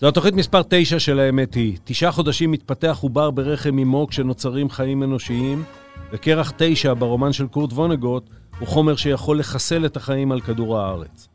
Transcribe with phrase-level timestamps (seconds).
[0.00, 1.76] זו התוכנית מספר 9 של האמת היא.
[1.84, 5.64] תשעה חודשים מתפתח עובר ברחם אמו כשנוצרים חיים אנושיים,
[6.12, 11.28] וקרח 9 ברומן של קורט וונגוט הוא חומר שיכול לחסל את החיים על כדור הארץ.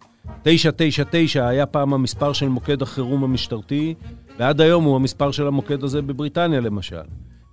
[0.43, 3.93] 999 היה פעם המספר של מוקד החירום המשטרתי,
[4.39, 7.05] ועד היום הוא המספר של המוקד הזה בבריטניה למשל.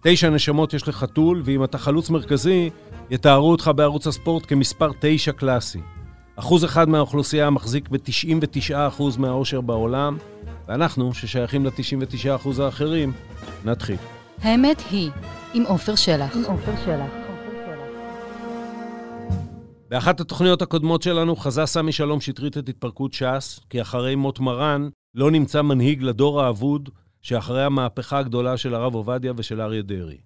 [0.03, 2.71] תשע נשמות יש לחתול, ואם אתה חלוץ מרכזי,
[3.11, 5.81] יתארו אותך בערוץ הספורט כמספר תשע קלאסי.
[6.37, 10.19] אחוז אחד מהאוכלוסייה מחזיק ב-99% מהעושר בעולם,
[10.69, 13.13] ואנחנו, ששייכים ל-99% האחרים,
[13.65, 13.97] נתחיל.
[14.43, 15.11] האמת היא,
[15.55, 16.37] עם עופר שלח.
[16.37, 17.11] עם עופר שלח.
[19.91, 24.89] באחת התוכניות הקודמות שלנו חזה סמי שלום שטרית את התפרקות ש"ס, כי אחרי מות מרן
[25.15, 26.89] לא נמצא מנהיג לדור האבוד
[27.23, 30.19] שאחרי המהפכה הגדולה של הרב עובדיה ושל אריה דרעי.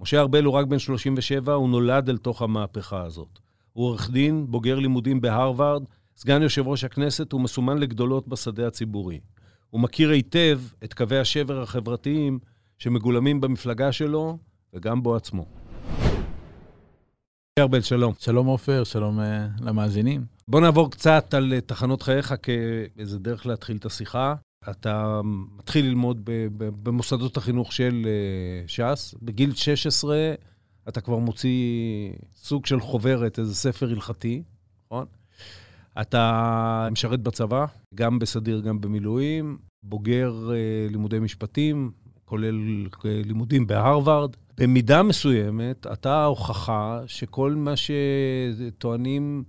[0.00, 3.43] משה ארבל הוא רק בן 37, הוא נולד אל תוך המהפכה הזאת.
[3.74, 5.84] הוא עורך דין, בוגר לימודים בהרווארד,
[6.16, 9.20] סגן יושב ראש הכנסת ומסומן לגדולות בשדה הציבורי.
[9.70, 12.38] הוא מכיר היטב את קווי השבר החברתיים
[12.78, 14.38] שמגולמים במפלגה שלו
[14.74, 15.46] וגם בו עצמו.
[17.58, 18.14] ארבל, שלום.
[18.18, 19.22] שלום עופר, שלום uh,
[19.60, 20.24] למאזינים.
[20.48, 24.34] בוא נעבור קצת על uh, תחנות חייך כאיזה דרך להתחיל את השיחה.
[24.70, 25.20] אתה
[25.58, 26.20] מתחיל ללמוד
[26.56, 28.06] במוסדות החינוך של
[28.66, 29.14] uh, ש"ס.
[29.22, 30.34] בגיל 16
[30.88, 34.42] אתה כבר מוציא סוג של חוברת, איזה ספר הלכתי,
[34.86, 35.06] נכון?
[36.00, 41.90] אתה משרת בצבא, גם בסדיר, גם במילואים, בוגר uh, לימודי משפטים,
[42.24, 44.36] כולל לימודים בהרווארד.
[44.58, 49.44] במידה מסוימת, אתה ההוכחה שכל מה שטוענים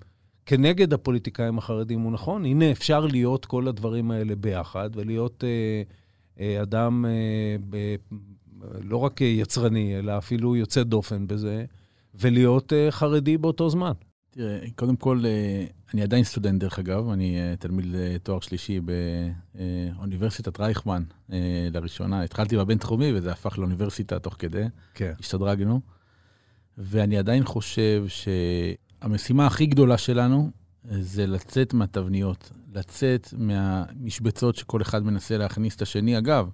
[0.45, 2.45] כנגד הפוליטיקאים החרדים הוא נכון.
[2.45, 5.81] הנה, אפשר להיות כל הדברים האלה ביחד, ולהיות אה,
[6.39, 7.95] אה, אדם אה,
[8.81, 11.65] לא רק יצרני, אלא אפילו יוצא דופן בזה,
[12.15, 13.91] ולהיות אה, חרדי באותו זמן.
[14.29, 18.79] תראה, קודם כל, אה, אני עדיין סטודנט, דרך אגב, אני אה, תלמיד לתואר שלישי
[19.95, 21.03] באוניברסיטת רייכמן
[21.71, 22.21] לראשונה.
[22.21, 24.63] התחלתי בבינתחומי, וזה הפך לאוניברסיטה תוך כדי.
[24.93, 25.13] כן.
[25.19, 25.81] השתדרגנו.
[26.77, 30.51] ואני עדיין חושב שהמשימה הכי גדולה שלנו
[30.83, 36.17] זה לצאת מהתבניות, לצאת מהמשבצות שכל אחד מנסה להכניס את השני.
[36.17, 36.49] אגב,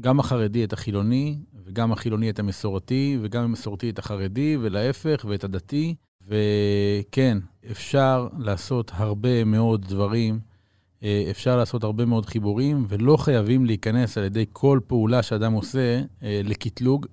[0.00, 5.94] גם החרדי את החילוני, וגם החילוני את המסורתי, וגם המסורתי את החרדי, ולהפך, ואת הדתי.
[6.28, 7.38] וכן,
[7.70, 10.40] אפשר לעשות הרבה מאוד דברים,
[11.02, 16.00] אה, אפשר לעשות הרבה מאוד חיבורים, ולא חייבים להיכנס על ידי כל פעולה שאדם עושה
[16.22, 17.06] אה, לקטלוג.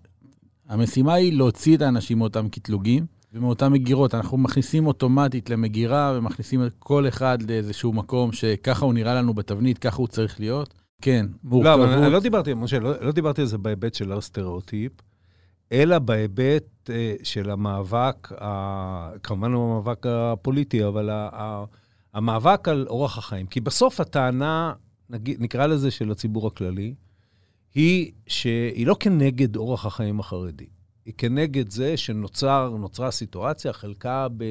[0.67, 4.15] המשימה היא להוציא את האנשים מאותם קטלוגים ומאותן מגירות.
[4.15, 9.97] אנחנו מכניסים אוטומטית למגירה ומכניסים כל אחד לאיזשהו מקום שככה הוא נראה לנו בתבנית, ככה
[9.97, 10.84] הוא צריך להיות.
[11.01, 11.79] כן, מורכבות.
[11.79, 14.91] לא, אבל אני לא דיברתי, משה, לא, לא דיברתי על זה בהיבט של הסטריאוטיפ.
[15.71, 18.31] אלא בהיבט אה, של המאבק,
[19.23, 21.09] כמובן לא המאבק הפוליטי, אבל
[22.13, 23.47] המאבק על אורח החיים.
[23.47, 24.73] כי בסוף הטענה,
[25.09, 26.95] נקרא לזה של הציבור הכללי,
[27.75, 30.67] היא שהיא לא כנגד אורח החיים החרדי.
[31.05, 34.43] היא כנגד זה שנוצרה סיטואציה, חלקה ב...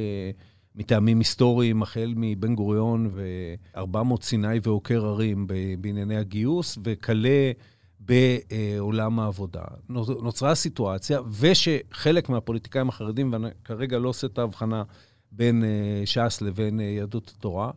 [0.75, 5.47] מטעמים היסטוריים, החל מבן גוריון ו-400 סיני ועוקר הרים
[5.81, 7.53] בענייני הגיוס, וכלה
[8.01, 9.63] בעולם העבודה.
[10.23, 14.83] נוצרה סיטואציה, ושחלק מהפוליטיקאים החרדים, ואני כרגע לא עושה את ההבחנה
[15.33, 17.71] בין אה, ש"ס לבין אה, יהדות התורה,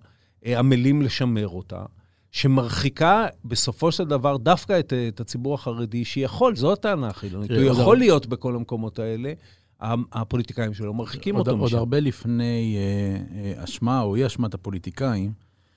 [0.46, 1.86] אה, עמלים לשמר אותה,
[2.32, 7.98] שמרחיקה בסופו של דבר דווקא את, את הציבור החרדי, שיכול, זו הטענה החילונית, הוא יכול.
[7.98, 9.34] להיות בכל המקומות האלה,
[9.82, 11.76] הפוליטיקאים שלו מרחיקים עוד, אותו עוד משם.
[11.76, 15.32] עוד הרבה לפני אה, אשמה או אי-אשמת הפוליטיקאים,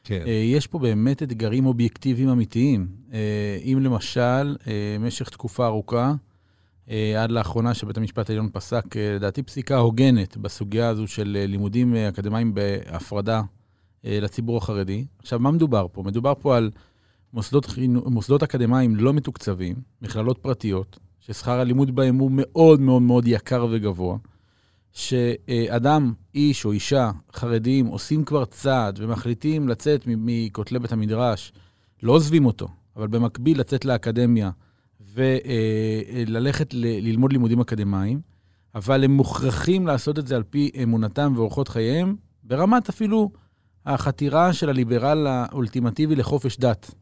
[0.05, 0.23] כן.
[0.27, 2.87] אה, יש פה באמת אתגרים אובייקטיביים אמיתיים.
[3.13, 6.15] אה, אם למשל, אה, במשך תקופה ארוכה,
[7.19, 13.43] עד לאחרונה שבית המשפט העליון פסק, לדעתי, פסיקה הוגנת בסוגיה הזו של לימודים אקדמיים בהפרדה
[14.05, 15.05] לציבור החרדי.
[15.19, 16.03] עכשיו, מה מדובר פה?
[16.03, 16.71] מדובר פה על
[17.33, 23.67] מוסדות, מוסדות אקדמיים לא מתוקצבים, מכללות פרטיות, ששכר הלימוד בהם הוא מאוד מאוד מאוד יקר
[23.71, 24.17] וגבוה.
[24.93, 31.53] שאדם, איש או אישה, חרדים, עושים כבר צעד ומחליטים לצאת מכותלי בית המדרש,
[32.03, 34.51] לא עוזבים אותו, אבל במקביל לצאת לאקדמיה
[35.15, 38.21] וללכת ללמוד לימודים אקדמיים,
[38.75, 43.31] אבל הם מוכרחים לעשות את זה על פי אמונתם ואורחות חייהם, ברמת אפילו
[43.87, 46.95] החתירה של הליברל האולטימטיבי לחופש דת,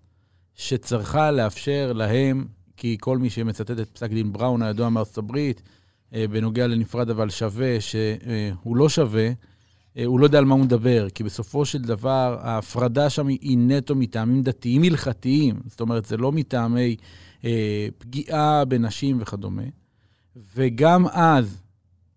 [0.54, 2.46] שצריכה לאפשר להם,
[2.78, 5.62] כי כל מי שמצטט את פסק דין בראון הידוע מארצות הברית,
[6.14, 9.28] אה, בנוגע לנפרד אבל שווה, שהוא לא שווה,
[9.96, 13.58] אה, הוא לא יודע על מה הוא מדבר, כי בסופו של דבר ההפרדה שם היא
[13.58, 16.96] נטו מטעמים דתיים הלכתיים, זאת אומרת, זה לא מטעמי
[17.44, 19.62] אה, פגיעה בנשים וכדומה.
[20.54, 21.62] וגם אז,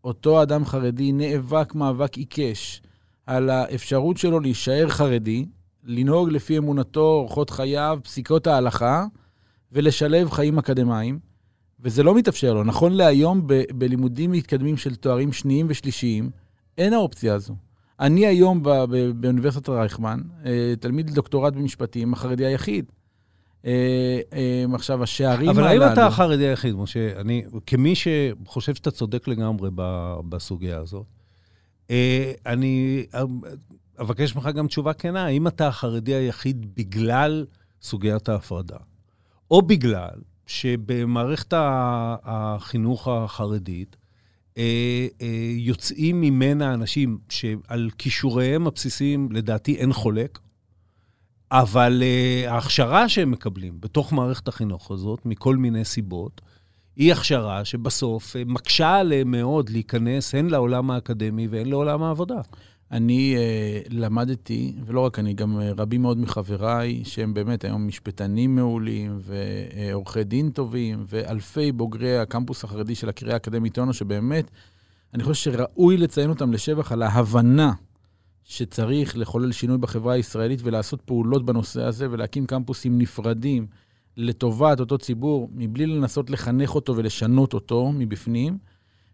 [0.03, 2.81] אותו אדם חרדי נאבק מאבק עיקש
[3.25, 5.45] על האפשרות שלו להישאר חרדי,
[5.83, 9.05] לנהוג לפי אמונתו, אורחות חייו, פסיקות ההלכה,
[9.71, 11.19] ולשלב חיים אקדמיים,
[11.79, 12.63] וזה לא מתאפשר לו.
[12.63, 16.29] נכון להיום, ב- בלימודים מתקדמים של תוארים שניים ושלישיים,
[16.77, 17.55] אין האופציה הזו.
[17.99, 22.85] אני היום ב- ב- באוניברסיטת רייכמן, אה, תלמיד לדוקטורט במשפטים, החרדי היחיד.
[23.65, 25.83] אה, אה, עכשיו, השערים אבל הללו...
[25.83, 27.19] האם אתה החרדי היחיד, משה?
[27.19, 31.05] אני, כמי שחושב שאתה צודק לגמרי ב- בסוגיה הזאת,
[32.45, 33.05] אני
[34.01, 37.45] אבקש ממך גם תשובה כנה, האם אתה החרדי היחיד בגלל
[37.81, 38.77] סוגיית ההפרדה,
[39.51, 40.15] או בגלל
[40.45, 41.53] שבמערכת
[42.23, 43.95] החינוך החרדית,
[44.57, 45.27] אה, אה,
[45.57, 50.39] יוצאים ממנה אנשים שעל כישוריהם הבסיסיים, לדעתי, אין חולק,
[51.51, 56.41] אבל uh, ההכשרה שהם מקבלים בתוך מערכת החינוך הזאת, מכל מיני סיבות,
[56.95, 62.41] היא הכשרה שבסוף מקשה עליהם מאוד להיכנס הן לעולם האקדמי והן לעולם העבודה.
[62.91, 68.55] אני uh, למדתי, ולא רק אני, גם uh, רבים מאוד מחבריי, שהם באמת היום משפטנים
[68.55, 74.51] מעולים ועורכי דין טובים, ואלפי בוגרי הקמפוס החרדי של הקריה האקדמית אונו, שבאמת,
[75.13, 77.73] אני חושב שראוי לציין אותם לשבח על ההבנה
[78.43, 83.67] שצריך לחולל שינוי בחברה הישראלית ולעשות פעולות בנושא הזה ולהקים קמפוסים נפרדים
[84.17, 88.57] לטובת אותו ציבור, מבלי לנסות לחנך אותו ולשנות אותו מבפנים.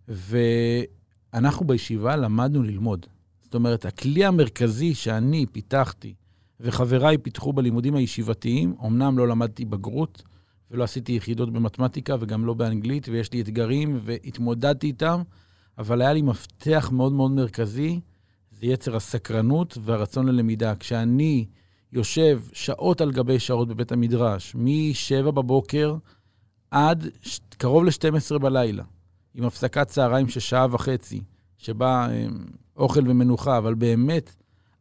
[0.07, 3.05] ואנחנו בישיבה למדנו ללמוד.
[3.47, 6.13] זאת אומרת, הכלי המרכזי שאני פיתחתי
[6.59, 10.23] וחבריי פיתחו בלימודים הישיבתיים, אמנם לא למדתי בגרות
[10.71, 15.21] ולא עשיתי יחידות במתמטיקה וגם לא באנגלית, ויש לי אתגרים והתמודדתי איתם,
[15.77, 17.99] אבל היה לי מפתח מאוד מאוד מרכזי,
[18.51, 20.75] זה יצר הסקרנות והרצון ללמידה.
[20.75, 21.45] כשאני
[21.93, 25.95] יושב שעות על גבי שעות בבית המדרש, מ-7 בבוקר
[26.71, 27.07] עד.
[27.57, 28.83] קרוב ל-12 בלילה,
[29.35, 31.21] עם הפסקת צהריים של שעה וחצי,
[31.57, 32.27] שבה אה,
[32.77, 34.35] אוכל ומנוחה, אבל באמת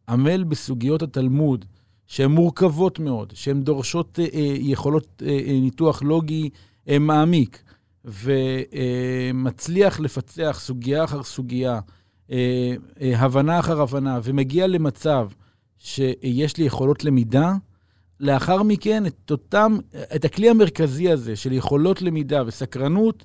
[0.08, 1.64] עמל בסוגיות התלמוד,
[2.06, 6.50] שהן מורכבות מאוד, שהן דורשות אה, אה, יכולות אה, אה, ניתוח לוגי
[6.88, 7.62] אה, מעמיק,
[8.04, 11.80] ומצליח אה, לפצח סוגיה אחר סוגיה,
[12.30, 15.28] אה, אה, הבנה אחר הבנה, ומגיע למצב
[15.78, 17.54] שיש לי יכולות למידה,
[18.20, 19.78] לאחר מכן את אותם,
[20.16, 23.24] את הכלי המרכזי הזה של יכולות למידה וסקרנות,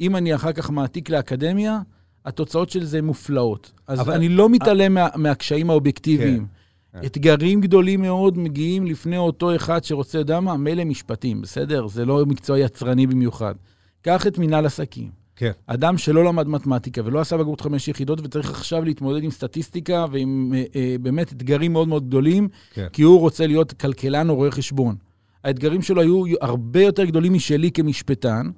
[0.00, 1.80] אם אני אחר כך מעתיק לאקדמיה,
[2.24, 3.72] התוצאות של זה מופלאות.
[3.86, 4.14] אז אבל...
[4.14, 6.46] אני לא מתעלם מה, מהקשיים האובייקטיביים.
[6.92, 7.00] כן.
[7.06, 10.56] אתגרים גדולים מאוד מגיעים לפני אותו אחד שרוצה, יודע מה?
[10.56, 11.86] מילא משפטים, בסדר?
[11.86, 13.54] זה לא מקצוע יצרני במיוחד.
[14.02, 15.10] קח את מנהל עסקים.
[15.36, 15.50] כן.
[15.66, 20.52] אדם שלא למד מתמטיקה ולא עשה בגרות חמש יחידות וצריך עכשיו להתמודד עם סטטיסטיקה ועם
[20.56, 22.86] אה, אה, באמת אתגרים מאוד מאוד גדולים, כן.
[22.92, 24.96] כי הוא רוצה להיות כלכלן או רואה חשבון.
[25.44, 28.50] האתגרים שלו היו הרבה יותר גדולים משלי כמשפטן,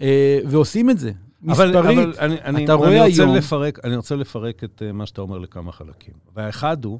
[0.00, 1.12] אה, ועושים את זה.
[1.42, 3.34] מספרית, אבל, אבל אני, אני, אתה רואה אני רוצה היום...
[3.34, 6.14] לפרק, אני רוצה לפרק את uh, מה שאתה אומר לכמה חלקים.
[6.34, 6.98] והאחד הוא,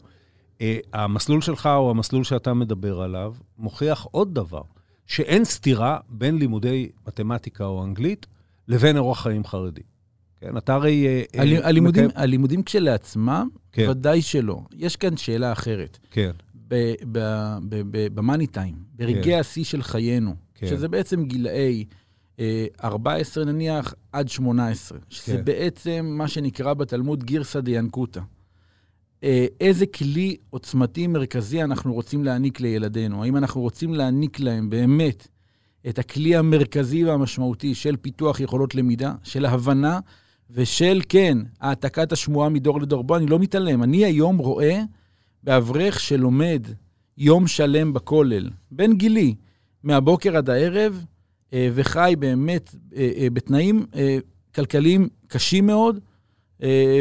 [0.59, 0.62] uh,
[0.93, 4.62] המסלול שלך או המסלול שאתה מדבר עליו, מוכיח עוד דבר,
[5.06, 8.27] שאין סתירה בין לימודי מתמטיקה או אנגלית
[8.69, 9.81] לבין אורח חיים חרדי.
[10.41, 11.06] כן, אתה הרי...
[11.06, 12.23] אה, הל, uh, הלימודים, מקיים...
[12.23, 13.87] הלימודים כשלעצמם, כן.
[13.91, 14.61] ודאי שלא.
[14.77, 15.99] יש כאן שאלה אחרת.
[16.11, 16.31] כן.
[18.15, 19.38] במאני טיים, ברגעי כן.
[19.38, 20.67] השיא של חיינו, כן.
[20.67, 21.85] שזה בעצם גילאי...
[22.85, 25.44] 14 נניח עד 18, שזה כן.
[25.44, 28.21] בעצם מה שנקרא בתלמוד גירסא דיאנקותא.
[29.25, 33.23] אה, איזה כלי עוצמתי מרכזי אנחנו רוצים להעניק לילדינו?
[33.23, 35.29] האם אנחנו רוצים להעניק להם באמת
[35.88, 40.00] את הכלי המרכזי והמשמעותי של פיתוח יכולות למידה, של הבנה
[40.50, 43.05] ושל, כן, העתקת השמועה מדור לדור?
[43.05, 43.83] בוא, אני לא מתעלם.
[43.83, 44.83] אני היום רואה
[45.43, 46.66] באברך שלומד
[47.19, 49.35] יום שלם בכולל, בן גילי,
[49.83, 51.15] מהבוקר עד הערב, אה,
[51.53, 53.87] וחי באמת אה, אה, בתנאים
[54.55, 55.99] כלכליים קשים מאוד,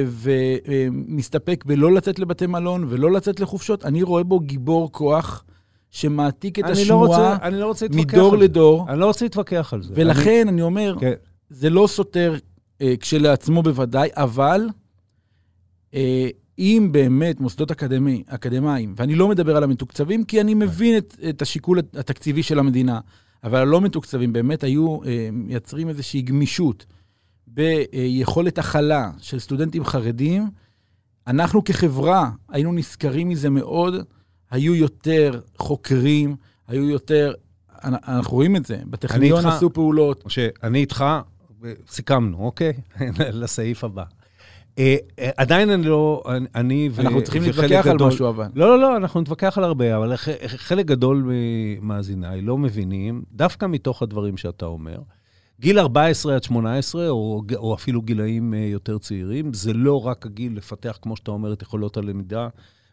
[0.07, 5.43] ומסתפק בלא לצאת לבתי מלון ולא לצאת לחופשות, אני רואה בו גיבור כוח.
[5.91, 8.85] שמעתיק את השמועה לא לא מדור לדור.
[8.89, 9.93] אני לא רוצה להתווכח על זה.
[9.97, 11.13] ולכן אני, אני אומר, כן.
[11.49, 12.35] זה לא סותר
[12.81, 14.69] אה, כשלעצמו בוודאי, אבל
[15.93, 16.27] אה,
[16.59, 21.41] אם באמת מוסדות אקדמי, אקדמיים, ואני לא מדבר על המתוקצבים, כי אני מבין את, את
[21.41, 22.99] השיקול התקציבי של המדינה,
[23.45, 26.85] אבל הלא מתוקצבים באמת היו אה, מייצרים איזושהי גמישות
[27.47, 30.49] ביכולת הכלה של סטודנטים חרדים.
[31.27, 33.93] אנחנו כחברה היינו נשכרים מזה מאוד,
[34.51, 36.35] היו יותר חוקרים,
[36.67, 37.33] היו יותר,
[37.83, 40.25] אנחנו רואים את זה, בטכניון עשו פעולות.
[40.25, 41.05] משה, אני איתך,
[41.87, 42.73] סיכמנו, אוקיי?
[43.41, 44.03] לסעיף הבא.
[44.79, 46.23] אה, אה, עדיין אני לא,
[46.55, 47.01] אני ו...
[47.01, 48.45] אנחנו צריכים להתווכח על משהו אבל.
[48.55, 50.15] לא, לא, לא, אנחנו נתווכח על הרבה, אבל
[50.45, 54.97] חלק גדול ממאזיניי לא מבינים, דווקא מתוך הדברים שאתה אומר,
[55.59, 60.57] גיל 14 עד 18, או, או אפילו גילאים אה, יותר צעירים, זה לא רק הגיל
[60.57, 62.47] לפתח, כמו שאתה אומר, את יכולות הלמידה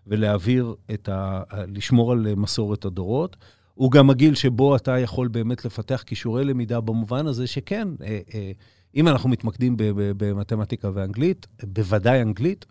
[0.07, 1.43] ולהעביר את ה...
[1.69, 3.37] לשמור על מסורת הדורות,
[3.75, 8.53] הוא גם הגיל שבו אתה יכול באמת לפתח כישורי למידה במובן הזה שכן, אה, אה,
[8.95, 9.75] אם אנחנו מתמקדים
[10.17, 12.67] במתמטיקה ואנגלית, בוודאי אנגלית,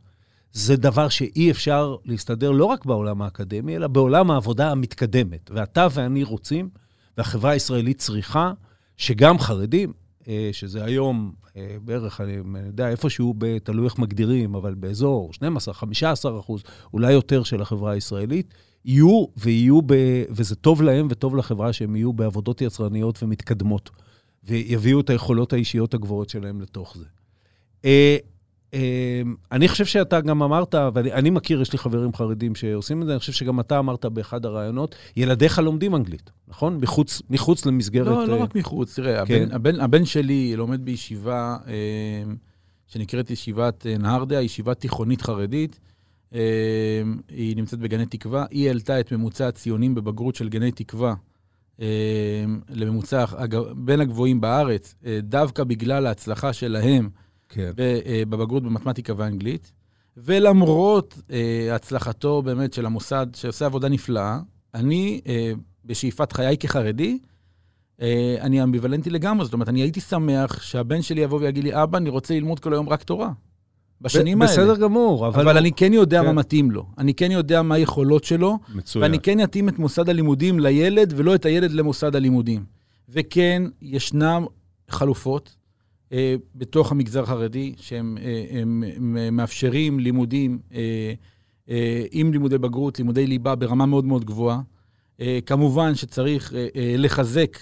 [0.54, 5.52] זה דבר שאי אפשר להסתדר לא רק בעולם האקדמי, אלא בעולם העבודה המתקדמת.
[5.54, 6.70] ואתה ואני רוצים,
[7.18, 8.54] והחברה הישראלית צריכה,
[8.98, 9.94] שגם חרדים,
[10.28, 16.64] אה, שזה היום אה, בערך, אני יודע, איפשהו, תלוי איך מגדירים, אבל באזור 12-15 אחוז,
[16.94, 18.54] אולי יותר של החברה הישראלית,
[18.86, 19.94] יהיו ויהיו, ב,
[20.30, 23.90] וזה טוב להם וטוב לחברה שהם יהיו בעבודות יצרניות ומתקדמות,
[24.44, 27.06] ויביאו את היכולות האישיות הגבוהות שלהם לתוך זה.
[27.86, 28.18] אה,
[29.52, 33.20] אני חושב שאתה גם אמרת, ואני מכיר, יש לי חברים חרדים שעושים את זה, אני
[33.20, 36.78] חושב שגם אתה אמרת באחד הראיונות, ילדיך לומדים אנגלית, נכון?
[36.82, 38.08] מחוץ, מחוץ למסגרת...
[38.08, 39.44] לא, לא רק מחוץ, תראה, כן.
[39.44, 41.58] הבן, הבן, הבן שלי לומד בישיבה
[42.88, 45.80] שנקראת ישיבת נהרדה, ישיבה תיכונית חרדית.
[47.30, 51.14] היא נמצאת בגני תקווה, היא העלתה את ממוצע הציונים בבגרות של גני תקווה
[52.70, 53.26] לממוצע
[53.76, 57.10] בין הגבוהים בארץ, דווקא בגלל ההצלחה שלהם.
[57.52, 57.72] כן.
[57.80, 59.72] אה, בבגרות במתמטיקה ואנגלית,
[60.18, 64.40] ולמרות אה, הצלחתו באמת של המוסד, שעושה עבודה נפלאה,
[64.74, 65.52] אני, אה,
[65.86, 67.20] בשאיפת חיי כחרדי,
[68.42, 69.46] אני אמביוולנטי לגמרי.
[69.46, 72.74] זאת אומרת, אני הייתי שמח שהבן שלי יבוא ויגיד לי, אבא, אני רוצה ללמוד כל
[72.74, 73.32] היום רק תורה.
[74.02, 74.52] בשנים האלה.
[74.52, 75.42] בסדר גמור, אבל...
[75.42, 76.26] אבל אני כן יודע כן.
[76.26, 76.86] מה מתאים לו.
[76.98, 78.58] אני כן יודע מה היכולות שלו.
[78.76, 79.04] מצוין.
[79.04, 82.64] ואני כן אתאים את מוסד הלימודים לילד, ולא את הילד למוסד הלימודים.
[83.10, 84.46] וכן, ישנם
[84.90, 85.56] חלופות.
[86.14, 91.14] אה, בתוך המגזר החרדי, שהם אה, הם, הם מאפשרים לימודים אה,
[91.70, 94.62] אה, עם לימודי בגרות, לימודי ליבה ברמה מאוד מאוד גבוהה.
[95.22, 97.58] אה, כמובן שצריך אה, אה, לחזק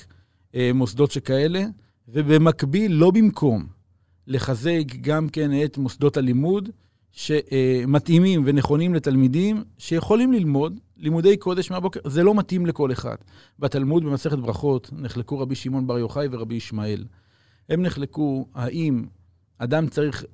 [0.55, 1.63] אה, מוסדות שכאלה,
[2.07, 3.65] ובמקביל, לא במקום,
[4.29, 6.69] לחזק גם כן את מוסדות הלימוד,
[7.11, 11.99] שמתאימים ונכונים לתלמידים שיכולים ללמוד לימודי קודש מהבוקר.
[12.05, 13.15] זה לא מתאים לכל אחד.
[13.59, 17.05] בתלמוד, במסכת ברכות, נחלקו רבי שמעון בר יוחאי ורבי ישמעאל.
[17.69, 19.05] הם נחלקו האם
[19.57, 20.25] אדם צריך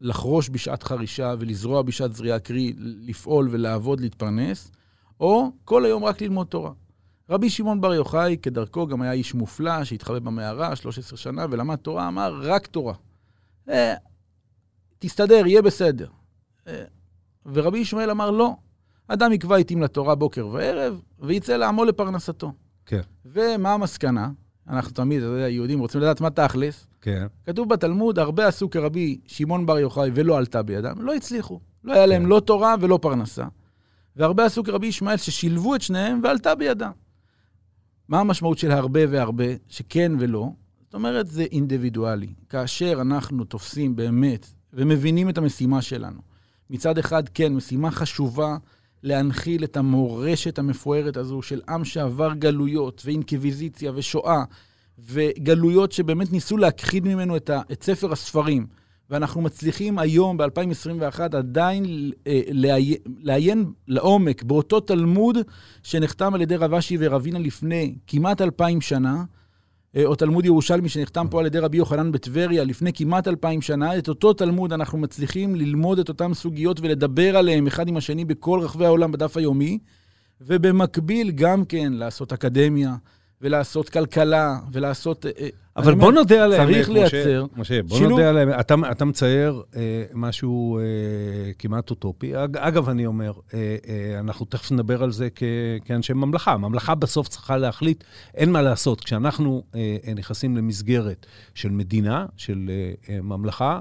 [0.00, 4.72] לחרוש בשעת חרישה ולזרוע בשעת זריעה, קרי לפעול ולעבוד, להתפרנס,
[5.20, 6.72] או כל היום רק ללמוד תורה.
[7.30, 12.08] רבי שמעון בר יוחאי, כדרכו, גם היה איש מופלא שהתחבא במערה 13 שנה ולמד תורה,
[12.08, 12.94] אמר רק תורה.
[13.68, 13.94] אה,
[14.98, 16.08] תסתדר, יהיה בסדר.
[16.68, 16.84] אה,
[17.46, 18.56] ורבי ישמעאל אמר לא,
[19.08, 22.52] אדם יקבע עתים לתורה בוקר וערב, ויצא לעמול לפרנסתו.
[22.86, 23.00] כן.
[23.26, 24.30] ומה המסקנה?
[24.68, 26.86] אנחנו תמיד, אתה יודע, יהודים רוצים לדעת מה תכלס.
[27.00, 27.26] כן.
[27.44, 31.60] כתוב בתלמוד, הרבה עשו כרבי שמעון בר יוחאי ולא עלתה בידם, לא הצליחו.
[31.84, 32.28] לא היה להם כן.
[32.28, 33.44] לא תורה ולא פרנסה.
[34.16, 36.90] והרבה עשו כרבי ישמעאל ששילבו את שניהם ועלתה בידם.
[38.08, 40.50] מה המשמעות של הרבה והרבה, שכן ולא?
[40.92, 42.34] זאת אומרת, זה אינדיבידואלי.
[42.48, 46.20] כאשר אנחנו תופסים באמת ומבינים את המשימה שלנו,
[46.70, 48.56] מצד אחד, כן, משימה חשובה
[49.02, 54.44] להנחיל את המורשת המפוארת הזו של עם שעבר גלויות ואינקוויזיציה ושואה,
[54.98, 58.66] וגלויות שבאמת ניסו להכחיד ממנו את, ה, את ספר הספרים.
[59.10, 62.40] ואנחנו מצליחים היום, ב-2021, עדיין אה,
[63.22, 65.38] לעיין לעומק באותו תלמוד
[65.82, 69.24] שנחתם על ידי רב אשי ורבינה לפני כמעט אלפיים שנה,
[70.04, 74.08] או תלמוד ירושלמי שנחתם פה על ידי רבי יוחנן בטבריה לפני כמעט אלפיים שנה, את
[74.08, 78.86] אותו תלמוד אנחנו מצליחים ללמוד את אותן סוגיות ולדבר עליהן אחד עם השני בכל רחבי
[78.86, 79.78] העולם בדף היומי,
[80.40, 82.94] ובמקביל גם כן לעשות אקדמיה,
[83.42, 85.26] ולעשות כלכלה, ולעשות...
[85.26, 87.44] אה, אה, אבל בוא נודה על האמת, צריך לייצר...
[87.56, 88.60] משה, בוא נודה על האמת.
[88.60, 90.82] אתה, אתה מצייר אה, משהו אה,
[91.58, 92.44] כמעט אוטופי.
[92.44, 95.42] אג, אגב, אני אומר, אה, אה, אנחנו תכף נדבר על זה כ,
[95.84, 96.52] כאנשי ממלכה.
[96.52, 99.00] הממלכה בסוף צריכה להחליט, אין מה לעשות.
[99.00, 102.70] כשאנחנו אה, נכנסים למסגרת של מדינה, של
[103.08, 103.80] אה, ממלכה,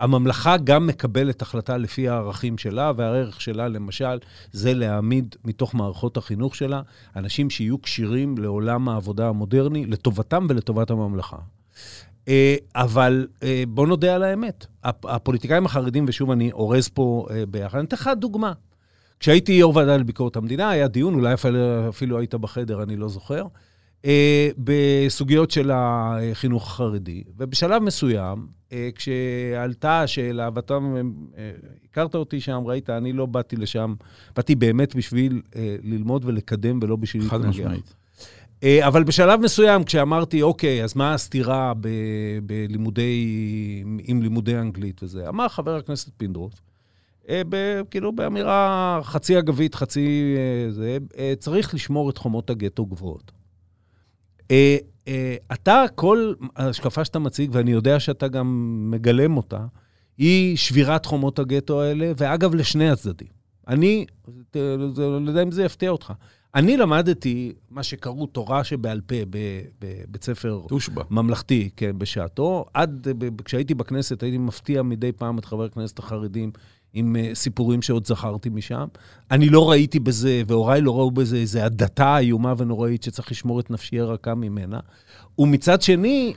[0.00, 4.18] הממלכה גם מקבלת החלטה לפי הערכים שלה, והערך שלה, למשל,
[4.52, 6.82] זה להעמיד מתוך מערכות החינוך שלה
[7.16, 11.36] אנשים שיהיו כשירים לעולם העבודה המודרני, לטובתם ולטובת הממלכה.
[12.28, 17.78] אה, אבל אה, בוא נודה על האמת, הפוליטיקאים החרדים, ושוב, אני אורז פה אה, ביחד,
[17.78, 18.52] אני אתן לך דוגמה.
[19.20, 21.34] כשהייתי יו"ר ועדה לביקורת המדינה, היה דיון, אולי
[21.88, 23.42] אפילו היית בחדר, אני לא זוכר,
[24.58, 31.50] בסוגיות של החינוך החרדי, ובשלב מסוים, אה, כשעלתה השאלה, ואתה אה,
[31.90, 33.94] הכרת אותי שם, ראית, אני לא באתי לשם,
[34.36, 37.42] באתי באמת בשביל אה, ללמוד ולקדם ולא בשביל להתנגח.
[37.42, 37.94] חד משמעית.
[38.86, 41.88] אבל בשלב מסוים, כשאמרתי, אוקיי, אז מה הסתירה ב,
[42.46, 45.28] בלימודי, עם לימודי אנגלית וזה?
[45.28, 46.52] אמר חבר הכנסת פינדרוס,
[47.30, 50.36] ב, כאילו באמירה חצי אגבית, חצי
[50.70, 50.98] זה,
[51.38, 53.32] צריך לשמור את חומות הגטו גבוהות.
[54.48, 54.52] Uh,
[55.52, 59.66] אתה, כל השקפה שאתה מציג, ואני יודע שאתה גם מגלם אותה,
[60.18, 63.28] היא שבירת חומות הגטו האלה, ואגב, לשני הצדדים.
[63.68, 64.06] אני,
[64.54, 66.12] לא יודע אם זה יפתיע אותך,
[66.54, 69.14] אני למדתי מה שקראו תורה שבעל פה
[69.78, 71.02] בבית ספר תושבע.
[71.10, 72.64] ממלכתי, כן, בשעתו.
[72.74, 73.08] עד,
[73.44, 76.50] כשהייתי בכנסת הייתי מפתיע מדי פעם את חברי הכנסת החרדים
[76.92, 78.86] עם אה, סיפורים שעוד זכרתי משם.
[79.30, 83.70] אני לא ראיתי בזה, והוריי לא ראו בזה איזו הדתה איומה ונוראית שצריך לשמור את
[83.70, 84.80] נפשי הרכה ממנה.
[85.38, 86.34] ומצד שני,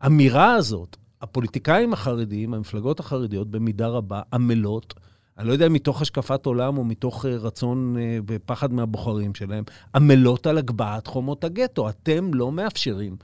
[0.00, 4.94] האמירה הזאת, הפוליטיקאים החרדיים, המפלגות החרדיות, במידה רבה עמלות,
[5.38, 10.46] אני לא יודע, מתוך השקפת עולם או מתוך אה, רצון אה, ופחד מהבוחרים שלהם, עמלות
[10.46, 11.88] על הגבהת חומות הגטו.
[11.88, 13.16] אתם לא מאפשרים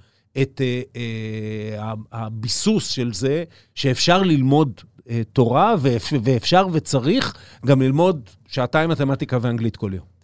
[0.43, 7.35] את אה, אה, הביסוס של זה שאפשר ללמוד אה, תורה, ואפשר, ואפשר וצריך
[7.67, 10.15] גם ללמוד שעתיים מתמטיקה ואנגלית כל יום.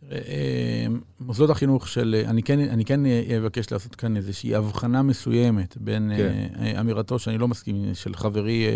[1.20, 3.00] מוסדות החינוך של, אני כן, אני כן
[3.38, 6.48] אבקש לעשות כאן איזושהי הבחנה מסוימת בין כן.
[6.80, 8.66] אמירתו, שאני לא מסכים, של חברי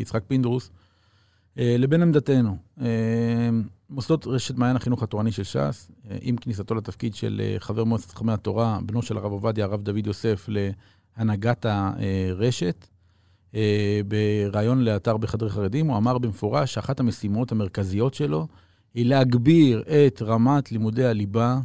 [0.00, 0.70] יצחק פינדרוס,
[1.58, 2.56] לבין עמדתנו.
[3.90, 8.78] מוסדות רשת מעיין החינוך התורני של ש"ס, עם כניסתו לתפקיד של חבר מועצת חכמי התורה,
[8.86, 12.86] בנו של הרב עובדיה, הרב דוד יוסף, להנהגת הרשת,
[14.08, 18.46] בריאיון לאתר בחדרי חרדים, הוא אמר במפורש שאחת המשימות המרכזיות שלו
[18.94, 21.58] היא להגביר את רמת לימודי הליבה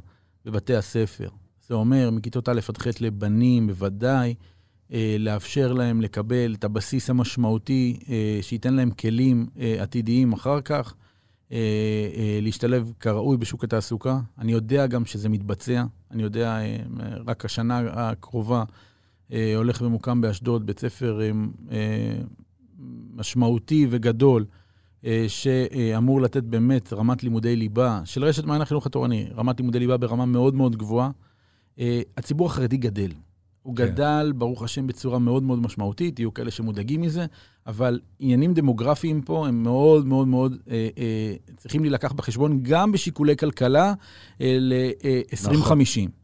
[0.45, 1.29] בבתי הספר.
[1.67, 4.33] זה אומר, מכיתות א' עד ח' לבנים, בוודאי, אה,
[5.19, 10.95] לאפשר להם לקבל את הבסיס המשמעותי, אה, שייתן להם כלים אה, עתידיים אחר כך,
[12.41, 14.19] להשתלב כראוי בשוק התעסוקה.
[14.39, 15.83] אני יודע גם שזה מתבצע.
[16.11, 16.57] אני יודע,
[17.25, 18.63] רק השנה הקרובה
[19.55, 21.19] הולך ומוקם באשדוד בית ספר
[23.13, 24.45] משמעותי וגדול.
[25.27, 30.25] שאמור לתת באמת רמת לימודי ליבה, של רשת מעיין החינוך התורני, רמת לימודי ליבה ברמה
[30.25, 31.09] מאוד מאוד גבוהה.
[32.17, 33.11] הציבור החרדי גדל.
[33.63, 33.85] הוא כן.
[33.85, 37.25] גדל, ברוך השם, בצורה מאוד מאוד משמעותית, יהיו כאלה שמודאגים מזה,
[37.67, 43.37] אבל עניינים דמוגרפיים פה הם מאוד מאוד מאוד אה, אה, צריכים להילקח בחשבון, גם בשיקולי
[43.37, 43.93] כלכלה
[44.41, 45.59] אה, ל-2050.
[45.59, 45.79] נכון,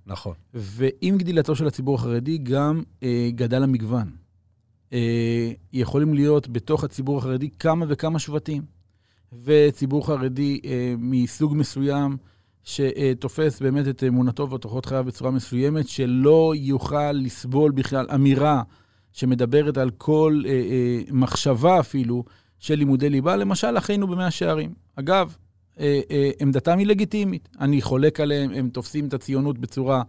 [0.07, 0.33] נכון.
[0.53, 4.09] ועם גדילתו של הציבור החרדי, גם אה, גדל המגוון.
[4.93, 8.61] אה, יכולים להיות בתוך הציבור החרדי כמה וכמה שבטים,
[9.43, 12.17] וציבור חרדי אה, מסוג מסוים,
[12.63, 18.63] שתופס באמת את אמונתו ואת חייו בצורה מסוימת, שלא יוכל לסבול בכלל אמירה
[19.13, 22.23] שמדברת על כל אה, אה, מחשבה אפילו
[22.59, 24.73] של לימודי ליבה, למשל אחינו במאה שערים.
[24.95, 25.35] אגב,
[25.79, 30.01] אה, אה, עמדתם היא לגיטימית, אני חולק עליהם, הם תופסים את הציונות בצורה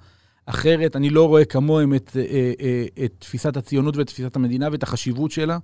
[0.47, 4.83] אחרת, אני לא רואה כמוהם את, אה, אה, את תפיסת הציונות ואת תפיסת המדינה ואת
[4.83, 5.59] החשיבות שלה.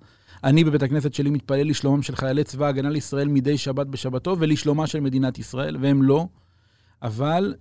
[0.44, 4.86] אני בבית הכנסת שלי מתפלל לשלומם של חיילי צבא ההגנה לישראל מדי שבת בשבתו ולשלומה
[4.86, 6.26] של מדינת ישראל, והם לא.
[7.02, 7.54] אבל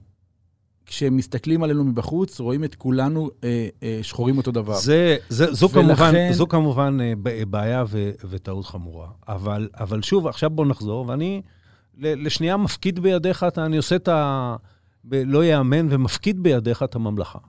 [0.86, 4.78] כשהם מסתכלים עלינו מבחוץ, רואים את כולנו אה, אה, שחורים אותו דבר.
[4.78, 5.96] זה, זה, זו, ולכן...
[5.96, 7.14] כמובן, זו כמובן אה,
[7.46, 9.08] בעיה ו, וטעות חמורה.
[9.28, 11.42] אבל, אבל שוב, עכשיו בוא נחזור, ואני
[11.98, 14.56] לשנייה מפקיד בידיך, אתה, אני עושה את ה...
[15.04, 17.40] ב, לא ייאמן, ומפקיד בידיך את הממלכה.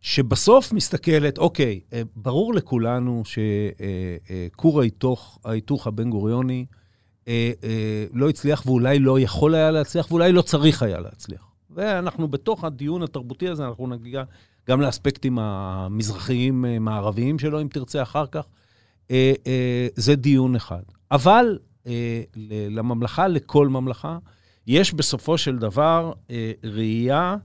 [0.00, 4.82] שבסוף מסתכלת, אוקיי, אה, ברור לכולנו שכור
[5.44, 6.66] ההיתוך הבן-גוריוני,
[7.30, 11.50] אה, אה, לא הצליח ואולי לא יכול היה להצליח ואולי לא צריך היה להצליח.
[11.70, 14.24] ואנחנו בתוך הדיון התרבותי הזה, אנחנו נגיע
[14.68, 18.46] גם לאספקטים המזרחיים-מערביים אה, שלו, אם תרצה אחר כך.
[19.10, 20.82] אה, אה, זה דיון אחד.
[21.10, 22.22] אבל אה,
[22.70, 24.18] לממלכה, לכל ממלכה,
[24.66, 27.36] יש בסופו של דבר אה, ראייה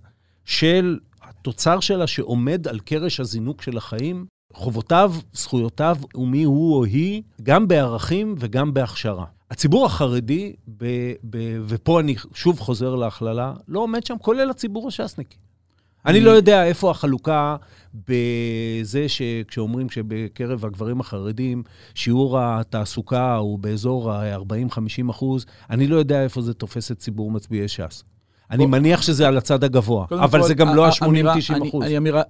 [0.46, 7.22] של התוצר שלה שעומד על קרש הזינוק של החיים, חובותיו, זכויותיו ומי הוא או היא,
[7.44, 9.26] גם בערכים וגם בהכשרה.
[9.52, 10.86] הציבור החרדי, ב,
[11.30, 15.38] ב, ופה אני שוב חוזר להכללה, לא עומד שם, כולל הציבור הש"סניקי.
[16.06, 17.56] אני לא יודע איפה החלוקה
[17.94, 21.64] בזה שכשאומרים שבקרב הגברים החרדים
[21.96, 27.68] שיעור התעסוקה הוא באזור ה-40-50 אחוז, אני לא יודע איפה זה תופס את ציבור מצביעי
[27.68, 28.04] ש"ס.
[28.52, 31.86] אני מניח שזה על הצד הגבוה, אבל זה גם לא ה-80-90 אחוז.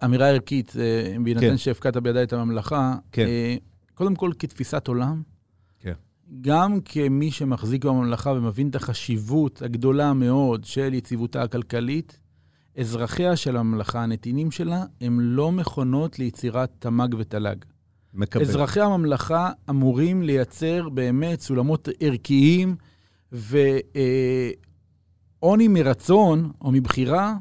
[0.06, 1.58] אמירה ערכית, אה, בהינתן כן.
[1.58, 3.25] שהפקדת בידי את הממלכה, כן.
[3.25, 3.56] אה,
[3.93, 5.21] קודם כל, כתפיסת עולם,
[6.41, 12.19] גם כמי שמחזיק בממלכה ומבין את החשיבות הגדולה מאוד של יציבותה הכלכלית,
[12.78, 17.56] אזרחיה של הממלכה, הנתינים שלה, הם לא מכונות ליצירת תמ"ג ותל"ג.
[18.13, 18.41] מקבל.
[18.41, 22.75] אזרחי הממלכה אמורים לייצר באמת סולמות ערכיים,
[25.43, 27.34] ועוני מרצון או מבחירה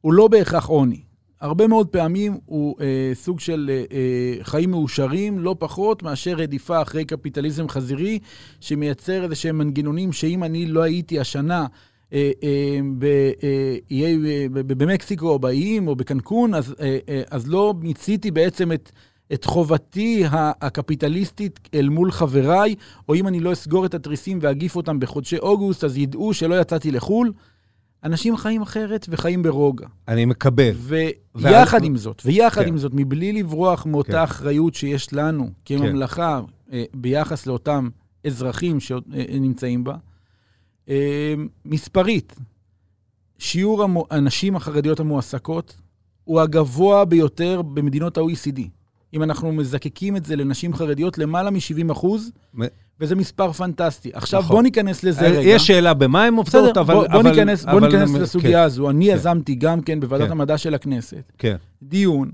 [0.00, 1.00] הוא לא בהכרח עוני.
[1.40, 6.82] הרבה מאוד פעמים הוא אה, סוג של אה, אה, חיים מאושרים, לא פחות מאשר רדיפה
[6.82, 8.18] אחרי קפיטליזם חזירי,
[8.60, 11.66] שמייצר איזה שהם מנגנונים שאם אני לא הייתי השנה
[12.12, 13.04] אה, אה, ב,
[13.42, 18.90] אה, אה, במקסיקו או באיים או בקנקון, אז, אה, אה, אז לא מיציתי בעצם את,
[19.32, 20.24] את חובתי
[20.60, 22.74] הקפיטליסטית אל מול חבריי,
[23.08, 26.90] או אם אני לא אסגור את התריסים ואגיף אותם בחודשי אוגוסט, אז ידעו שלא יצאתי
[26.90, 27.32] לחו"ל.
[28.04, 29.86] אנשים חיים אחרת וחיים ברוגע.
[30.08, 30.70] אני מקבל.
[31.34, 31.86] ויחד וה...
[31.86, 32.68] עם זאת, ויחד כן.
[32.68, 34.18] עם זאת, מבלי לברוח מאותה כן.
[34.18, 36.40] אחריות שיש לנו כממלכה
[36.70, 36.82] כן.
[36.94, 37.88] ביחס לאותם
[38.26, 39.96] אזרחים שנמצאים בה,
[41.64, 42.36] מספרית,
[43.38, 45.76] שיעור הנשים החרדיות המועסקות
[46.24, 48.60] הוא הגבוה ביותר במדינות ה-OECD.
[49.14, 52.62] אם אנחנו מזקקים את זה לנשים חרדיות, למעלה מ-70 אחוז, מ...
[53.00, 54.10] וזה מספר פנטסטי.
[54.14, 54.56] עכשיו נכון.
[54.56, 55.40] בוא ניכנס לזה רגע.
[55.40, 56.94] יש שאלה במה הן עובדות, אבל...
[56.94, 58.90] בוא, בוא אבל, ניכנס, אבל, בוא ניכנס אבל, לסוגיה כן, הזו.
[58.90, 59.14] אני כן.
[59.14, 60.32] יזמתי גם כן בוועדת כן.
[60.32, 61.56] המדע של הכנסת, כן.
[61.82, 62.30] דיון,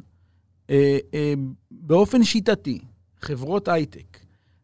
[0.71, 1.35] אה, אה,
[1.71, 2.79] באופן שיטתי,
[3.21, 4.19] חברות הייטק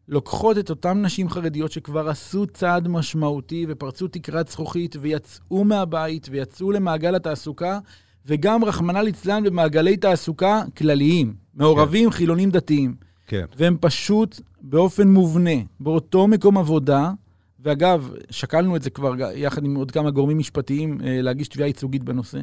[0.07, 6.71] לוקחות את אותן נשים חרדיות שכבר עשו צעד משמעותי ופרצו תקרת זכוכית ויצאו מהבית ויצאו
[6.71, 7.79] למעגל התעסוקה,
[8.25, 12.15] וגם, רחמנא ליצלן, במעגלי תעסוקה כלליים, מעורבים כן.
[12.15, 12.95] חילונים דתיים.
[13.27, 13.45] כן.
[13.57, 17.11] והם פשוט, באופן מובנה, באותו מקום עבודה,
[17.59, 22.03] ואגב, שקלנו את זה כבר יחד עם עוד כמה גורמים משפטיים אה, להגיש תביעה ייצוגית
[22.03, 22.39] בנושא,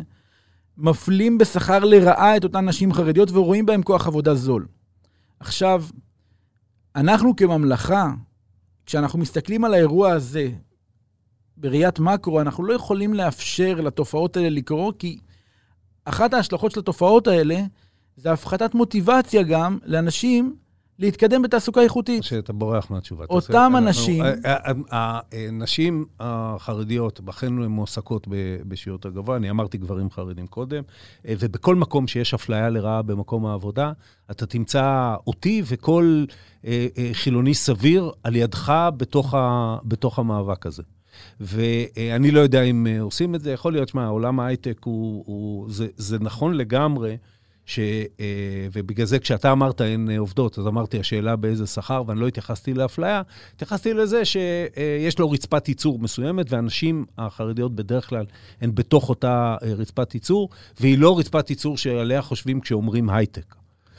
[0.79, 4.67] מפלים בשכר לרעה את אותן נשים חרדיות ורואים בהם כוח עבודה זול.
[5.41, 5.85] עכשיו,
[6.97, 8.13] אנחנו כממלכה,
[8.87, 10.51] כשאנחנו מסתכלים על האירוע הזה
[11.57, 15.19] בראיית מקרו, אנחנו לא יכולים לאפשר לתופעות האלה לקרות, כי
[16.11, 17.61] אחת ההשלכות של התופעות האלה
[18.17, 20.57] זה הפחתת מוטיבציה גם לאנשים
[20.99, 22.25] להתקדם בתעסוקה איכותית.
[22.25, 23.25] שאתה בורח מהתשובה.
[23.31, 24.25] אותם אנשים...
[24.91, 28.27] הנשים החרדיות, בכן הן מועסקות
[28.69, 30.83] בשיעור יותר גבוה, אני אמרתי גברים חרדים קודם,
[31.27, 33.93] אה, ובכל מקום שיש אפליה לרעה במקום העבודה,
[34.31, 36.25] אתה תמצא אותי וכל
[36.65, 38.89] אה, אה, חילוני סביר על ידך
[39.85, 40.83] בתוך המאבק הזה.
[41.41, 45.87] ואני לא יודע אם עושים את זה, יכול להיות, שמע, עולם ההייטק הוא, הוא זה,
[45.97, 47.17] זה נכון לגמרי.
[47.71, 47.79] ש...
[48.21, 52.29] אה, ובגלל זה כשאתה אמרת אין אה, עובדות, אז אמרתי, השאלה באיזה שכר, ואני לא
[52.29, 53.23] התייחסתי לאפליה,
[53.55, 58.25] התייחסתי לזה שיש לו רצפת ייצור מסוימת, והנשים החרדיות בדרך כלל
[58.61, 60.49] הן בתוך אותה אה, רצפת ייצור,
[60.81, 63.55] והיא לא רצפת ייצור שעליה חושבים כשאומרים הייטק.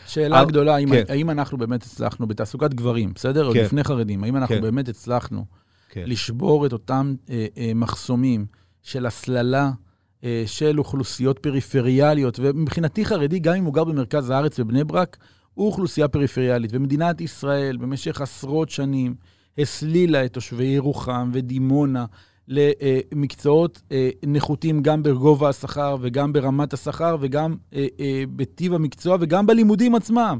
[0.08, 1.04] שאלה גדולה, האם, כן.
[1.10, 3.54] האם אנחנו באמת הצלחנו בתעסוקת גברים, בסדר?
[3.54, 3.60] כן.
[3.60, 4.62] לפני חרדים, האם אנחנו כן.
[4.62, 5.46] באמת הצלחנו
[5.92, 6.04] כן.
[6.08, 8.46] לשבור את אותם אה, אה, מחסומים
[8.84, 9.72] של הסללה
[10.24, 15.18] אה, של אוכלוסיות פריפריאליות, ומבחינתי חרדי, גם אם הוא גר במרכז הארץ בבני ברק,
[15.54, 16.72] הוא אוכלוסייה פריפריאלית.
[16.74, 19.16] ומדינת ישראל במשך עשרות שנים
[19.58, 22.06] הסלילה את תושבי ירוחם ודימונה
[22.48, 27.88] למקצועות אה, נחותים גם בגובה השכר וגם ברמת השכר וגם אה,
[28.36, 30.40] בטיב המקצוע וגם בלימודים עצמם.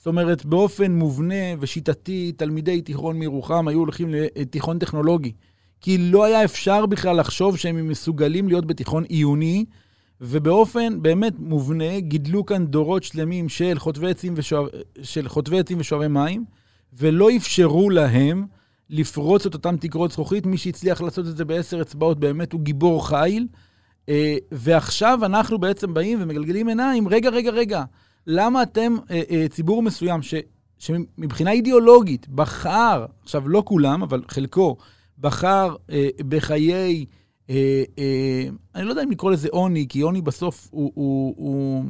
[0.00, 5.32] זאת אומרת, באופן מובנה ושיטתי, תלמידי תיכון מירוחם היו הולכים לתיכון טכנולוגי.
[5.80, 9.64] כי לא היה אפשר בכלל לחשוב שהם מסוגלים להיות בתיכון עיוני,
[10.20, 14.66] ובאופן באמת מובנה גידלו כאן דורות שלמים של חוטבי עצים, ושואב,
[15.58, 16.44] עצים ושואבי מים,
[16.92, 18.46] ולא אפשרו להם
[18.90, 20.46] לפרוץ את אותם תקרות זכוכית.
[20.46, 23.46] מי שהצליח לעשות את זה בעשר אצבעות באמת הוא גיבור חיל.
[24.08, 27.84] אה, ועכשיו אנחנו בעצם באים ומגלגלים עיניים, רגע, רגע, רגע,
[28.32, 30.34] למה אתם, אה, אה, ציבור מסוים, ש,
[30.78, 34.76] שמבחינה אידיאולוגית בחר, עכשיו לא כולם, אבל חלקו,
[35.18, 37.04] בחר אה, בחיי,
[37.50, 41.84] אה, אה, אני לא יודע אם לקרוא לזה עוני, כי עוני בסוף הוא, הוא, הוא,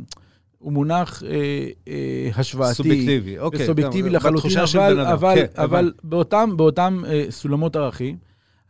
[0.59, 2.75] הוא מונח אה, אה, השוואתי.
[2.75, 3.67] סובייקטיבי, אוקיי.
[3.67, 8.17] סובייקטיבי לחלוטין, אבל, אבל, כן, אבל באותם, באותם אה, סולמות ערכים,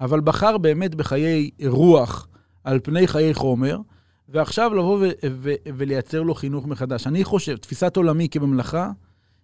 [0.01, 2.29] אבל בחר באמת בחיי רוח
[2.65, 3.79] על פני חיי חומר.
[4.31, 7.07] ועכשיו לבוא ו- ו- ולייצר לו חינוך מחדש.
[7.07, 8.91] אני חושב, תפיסת עולמי כממלכה,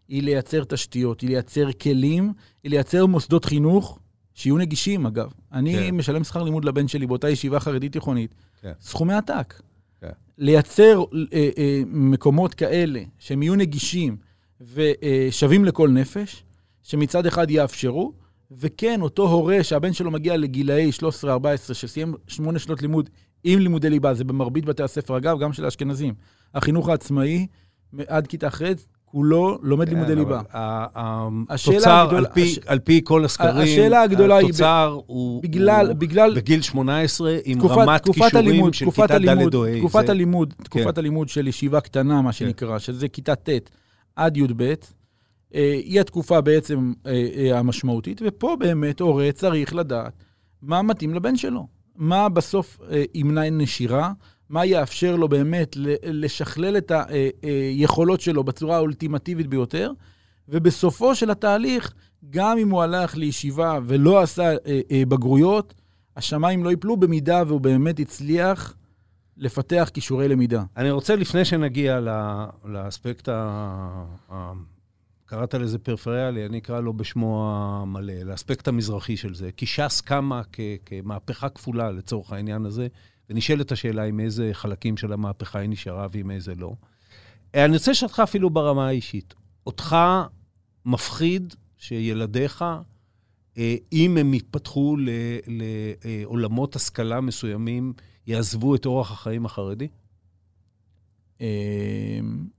[0.09, 3.99] היא לייצר תשתיות, היא לייצר כלים, היא לייצר מוסדות חינוך
[4.35, 5.33] שיהיו נגישים, אגב.
[5.53, 5.95] אני כן.
[5.95, 8.73] משלם שכר לימוד לבן שלי באותה ישיבה חרדית תיכונית, כן.
[8.81, 9.61] סכומי עתק.
[10.01, 10.11] כן.
[10.39, 14.17] לייצר אה, אה, מקומות כאלה שהם יהיו נגישים
[14.61, 16.45] ושווים לכל נפש,
[16.83, 18.13] שמצד אחד יאפשרו,
[18.51, 20.91] וכן, אותו הורה שהבן שלו מגיע לגילאי
[21.25, 23.11] 13-14, שסיים שמונה שנות לימוד
[23.49, 26.15] עם לימודי ליבה, זה במרבית בתי הספר, אגב, גם של האשכנזים.
[26.55, 27.47] החינוך העצמאי,
[28.07, 28.63] עד כיתה ח',
[29.05, 30.41] כולו לומד לימודי כן, ליבה.
[31.49, 32.17] התוצר,
[32.67, 34.47] על פי כל הסקרים, השאלה הגדולה היא...
[34.47, 35.43] התוצר הוא
[36.35, 39.79] בגיל 18 עם רמת כישורים של כיתה ד' או ה'.
[39.79, 40.65] תקופת הלימוד, כן.
[40.65, 42.33] תקופת הלימוד של ישיבה קטנה, מה כן.
[42.33, 43.71] שנקרא, שזה כיתה ט'
[44.17, 44.63] עד י"ב,
[45.55, 50.13] אה, היא התקופה בעצם אה, אה, המשמעותית, ופה באמת הורה צריך לדעת
[50.63, 51.76] מה מתאים לבן שלו.
[51.97, 52.79] מה בסוף
[53.15, 54.13] ימנע נשירה,
[54.49, 56.93] מה יאפשר לו באמת לשכלל את
[57.43, 59.93] היכולות שלו בצורה האולטימטיבית ביותר,
[60.49, 61.95] ובסופו של התהליך,
[62.31, 65.75] גם אם הוא הלך לישיבה ולא עשה אה, אה, בגרויות,
[66.17, 68.75] השמיים לא ייפלו במידה והוא באמת הצליח
[69.37, 70.63] לפתח כישורי למידה.
[70.77, 72.01] אני רוצה, לפני שנגיע
[72.65, 73.29] לאספקט
[75.27, 79.51] קראת לזה פריפריאלי, אני אקרא לו בשמו המלא, לאספקט המזרחי של זה.
[79.57, 82.87] כי ש"ס קמה כ- כמהפכה כפולה לצורך העניין הזה,
[83.31, 86.73] ונשאלת השאלה עם איזה חלקים של המהפכה היא נשארה ועם איזה לא.
[87.55, 89.35] אני רוצה לשאול אותך אפילו ברמה האישית.
[89.67, 89.97] אותך
[90.87, 92.65] מפחיד שילדיך,
[93.59, 94.97] אה, אם הם יתפתחו
[95.47, 97.93] לעולמות השכלה מסוימים,
[98.27, 99.89] יעזבו את אורח החיים החרדי?
[101.41, 101.47] אמ,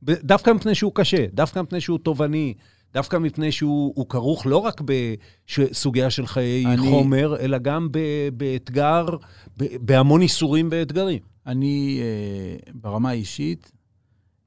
[0.04, 2.54] דווקא מפני שהוא קשה, דווקא מפני שהוא תובעני,
[2.94, 6.90] דווקא מפני שהוא כרוך לא רק בסוגיה של חיי אני...
[6.90, 7.88] חומר, אלא גם
[8.34, 9.06] באתגר,
[9.58, 11.20] בהמון איסורים ואתגרים.
[11.48, 13.72] אני, אה, ברמה האישית,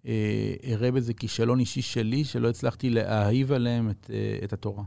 [0.06, 4.84] אה, אראה בזה כישלון אישי שלי, שלא הצלחתי להאהיב עליהם את, אה, את התורה.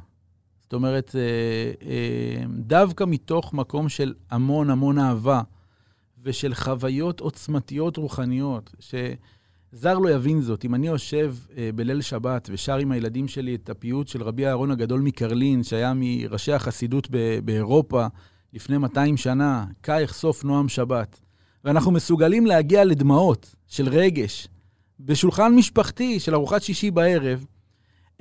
[0.61, 1.15] זאת אומרת,
[2.49, 5.41] דווקא מתוך מקום של המון המון אהבה
[6.23, 10.65] ושל חוויות עוצמתיות רוחניות, שזר לא יבין זאת.
[10.65, 11.35] אם אני יושב
[11.75, 16.53] בליל שבת ושר עם הילדים שלי את הפיוט של רבי אהרון הגדול מקרלין, שהיה מראשי
[16.53, 17.07] החסידות
[17.45, 18.07] באירופה
[18.53, 21.19] לפני 200 שנה, קאיך סוף נועם שבת,
[21.63, 24.47] ואנחנו מסוגלים להגיע לדמעות של רגש,
[24.99, 27.45] בשולחן משפחתי של ארוחת שישי בערב,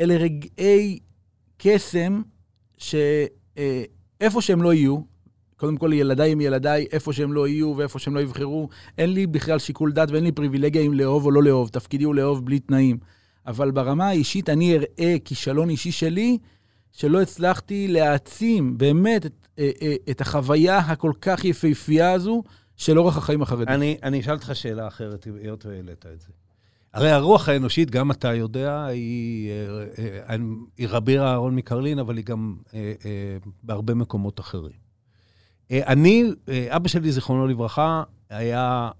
[0.01, 0.99] אלה רגעי
[1.59, 2.23] קסם
[2.79, 5.12] שאיפה שהם לא יהיו,
[5.63, 9.27] קודם כל ילדיי הם ילדיי, איפה שהם לא יהיו ואיפה שהם לא יבחרו, אין לי
[9.27, 12.59] בכלל שיקול דעת ואין לי פריבילגיה אם לאהוב או לא לאהוב, תפקידי הוא לאהוב בלי
[12.59, 12.99] תנאים.
[13.47, 16.39] אבל ברמה האישית אני אראה כישלון אישי שלי,
[16.93, 22.43] שלא הצלחתי להעצים באמת את, אה, אה, את החוויה הכל כך יפהפייה הזו
[22.77, 23.73] של אורח החיים החרדי.
[23.73, 26.29] אני, אני אשאל אותך שאלה אחרת, היות והעלית את זה.
[26.93, 29.85] הרי הרוח האנושית, גם אתה יודע, היא, אה,
[30.29, 30.37] אה,
[30.79, 32.57] היא רבי אהרון מקרלין, אבל היא גם
[33.63, 34.92] בהרבה מקומות אחרים.
[35.73, 36.25] אני,
[36.69, 38.91] אבא שלי, זיכרונו לברכה, היה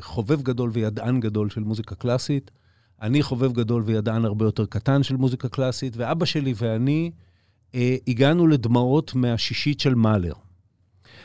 [0.00, 2.50] חובב גדול וידען גדול של מוזיקה קלאסית.
[3.02, 7.10] אני חובב גדול וידען הרבה יותר קטן של מוזיקה קלאסית, ואבא שלי ואני
[8.08, 10.32] הגענו לדמעות מהשישית של מאלר.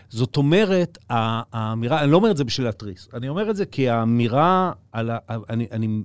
[0.10, 3.90] זאת אומרת, האמירה, אני לא אומר את זה בשביל להתריס, אני אומר את זה כי
[3.90, 5.18] האמירה, על ה,
[5.50, 6.04] אני, אני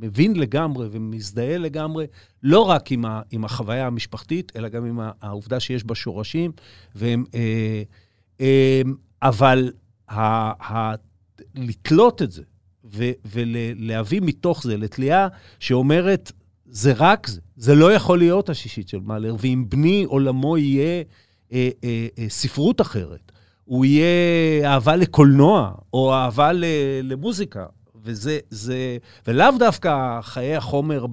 [0.00, 2.06] מבין לגמרי ומזדהה לגמרי,
[2.42, 6.52] לא רק עם, ה, עם החוויה המשפחתית, אלא גם עם העובדה שיש בה שורשים,
[6.94, 7.82] והם, אה,
[8.40, 8.82] אה,
[9.22, 9.72] אבל
[10.08, 10.20] ה,
[10.72, 10.94] ה,
[11.54, 12.42] לתלות את זה
[12.84, 15.28] ו, ולהביא מתוך זה לתלייה
[15.60, 16.32] שאומרת,
[16.66, 21.02] זה רק זה, זה לא יכול להיות השישית של מאלר, ואם בני עולמו יהיה...
[21.52, 23.32] אה, אה, אה, ספרות אחרת,
[23.64, 26.50] הוא יהיה אהבה לקולנוע, או אהבה
[27.02, 27.66] למוזיקה.
[28.08, 31.06] וזה, זה, ולאו דווקא חיי החומר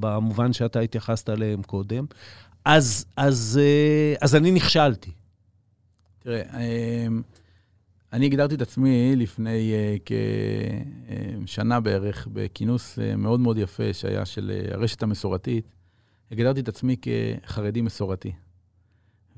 [0.00, 2.04] במובן שאתה התייחסת אליהם קודם,
[2.64, 5.10] אז, אז, אה, אז אני נכשלתי.
[6.18, 7.22] תראה, אמ,
[8.12, 9.96] אני הגדרתי את עצמי לפני אה,
[11.44, 15.64] כשנה בערך, בכינוס אה, מאוד מאוד יפה שהיה של הרשת המסורתית,
[16.30, 18.32] הגדרתי את עצמי כחרדי מסורתי.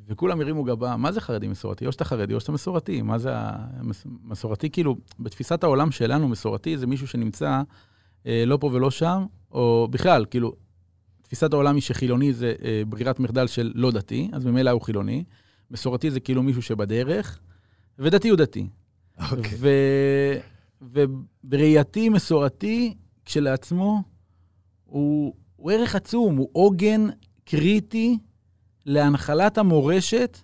[0.09, 1.87] וכולם הרימו גבה, מה זה חרדי מסורתי?
[1.87, 3.03] או שאתה חרדי או שאתה מסורתי.
[3.03, 4.71] מה זה המסורתי?
[4.71, 7.63] כאילו, בתפיסת העולם שלנו, מסורתי זה מישהו שנמצא
[8.27, 10.53] אה, לא פה ולא שם, או בכלל, כאילו,
[11.23, 15.25] תפיסת העולם היא שחילוני זה אה, ברירת מחדל של לא דתי, אז ממילא הוא חילוני.
[15.71, 17.41] מסורתי זה כאילו מישהו שבדרך,
[17.99, 18.69] ודתי הוא דתי.
[19.19, 19.23] Okay.
[19.31, 19.59] אוקיי.
[20.83, 24.03] ובראייתי מסורתי, כשלעצמו,
[24.85, 27.07] הוא, הוא ערך עצום, הוא עוגן
[27.45, 28.19] קריטי
[28.87, 30.39] להנחלת המורשת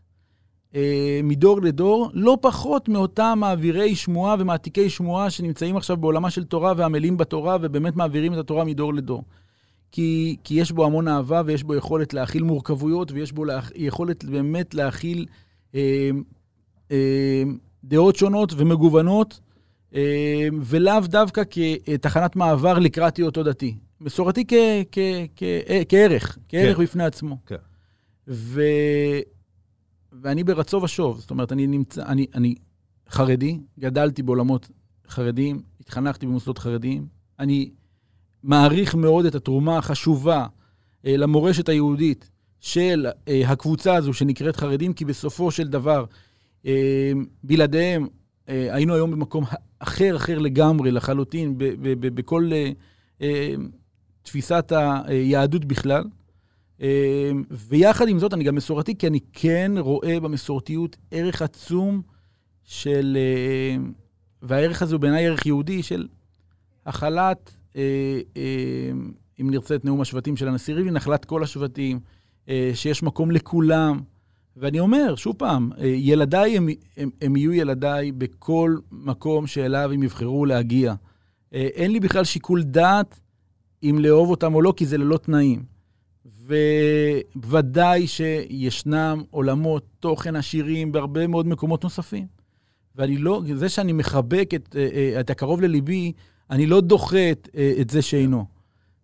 [0.74, 6.72] אה, מדור לדור, לא פחות מאותם מעבירי שמועה ומעתיקי שמועה שנמצאים עכשיו בעולמה של תורה
[6.76, 9.24] ועמלים בתורה ובאמת מעבירים את התורה מדור לדור.
[9.92, 14.24] כי, כי יש בו המון אהבה ויש בו יכולת להכיל מורכבויות ויש בו לה, יכולת
[14.24, 15.26] באמת להכיל
[15.74, 16.10] אה,
[16.90, 17.42] אה,
[17.84, 19.40] דעות שונות ומגוונות,
[19.94, 23.74] אה, ולאו דווקא כתחנת מעבר לקראת היותו דתי.
[24.00, 24.54] מסורתי כ,
[24.92, 24.98] כ,
[25.36, 25.42] כ,
[25.88, 26.82] כערך, כערך כן.
[26.82, 27.36] בפני עצמו.
[27.46, 27.56] כן.
[28.28, 28.62] ו...
[30.12, 32.54] ואני ברצו ושוב, זאת אומרת, אני נמצא, אני, אני
[33.08, 34.68] חרדי, גדלתי בעולמות
[35.08, 37.06] חרדיים, התחנכתי במוסדות חרדיים,
[37.38, 37.70] אני
[38.42, 40.46] מעריך מאוד את התרומה החשובה
[41.06, 46.04] אה, למורשת היהודית של אה, הקבוצה הזו שנקראת חרדים, כי בסופו של דבר,
[46.66, 47.12] אה,
[47.44, 48.06] בלעדיהם
[48.48, 49.44] אה, היינו היום במקום
[49.78, 51.54] אחר, אחר לגמרי, לחלוטין,
[52.00, 52.70] בכל אה,
[53.22, 53.54] אה,
[54.22, 54.72] תפיסת
[55.04, 56.04] היהדות בכלל.
[56.80, 56.86] אמ,
[57.50, 62.02] ויחד עם זאת, אני גם מסורתי, כי אני כן רואה במסורתיות ערך עצום
[62.64, 63.16] של,
[63.76, 63.92] אמ,
[64.42, 66.06] והערך הזה הוא בעיניי ערך יהודי, של
[66.86, 72.00] הכלת, אה, אמ, אם נרצה את נאום השבטים של הנשיא ריבלין, הכלת כל השבטים,
[72.48, 74.00] אה, שיש מקום לכולם.
[74.56, 80.02] ואני אומר, שוב פעם, אה, ילדיי הם, הם, הם יהיו ילדיי בכל מקום שאליו הם
[80.02, 80.94] יבחרו להגיע.
[81.52, 83.20] אין לי בכלל שיקול דעת
[83.82, 85.77] אם לאהוב אותם או לא, כי זה ללא תנאים.
[86.48, 92.26] ובוודאי שישנם עולמות תוכן עשירים בהרבה מאוד מקומות נוספים.
[92.96, 96.12] ואני לא, זה שאני מחבק את, אה, אה, את הקרוב לליבי,
[96.50, 98.44] אני לא דוחה את, אה, את זה שאינו.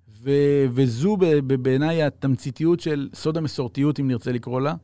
[0.08, 0.30] ו,
[0.70, 1.16] וזו
[1.62, 4.74] בעיניי התמציתיות של סוד המסורתיות, אם נרצה לקרוא לה,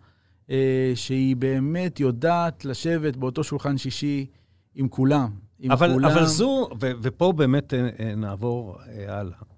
[0.95, 4.27] שהיא באמת יודעת לשבת באותו שולחן שישי
[4.75, 5.31] עם כולם.
[5.59, 6.11] עם אבל, כולם.
[6.11, 7.75] אבל זו, ו, ופה באמת
[8.17, 8.77] נעבור
[9.09, 9.50] הלאה.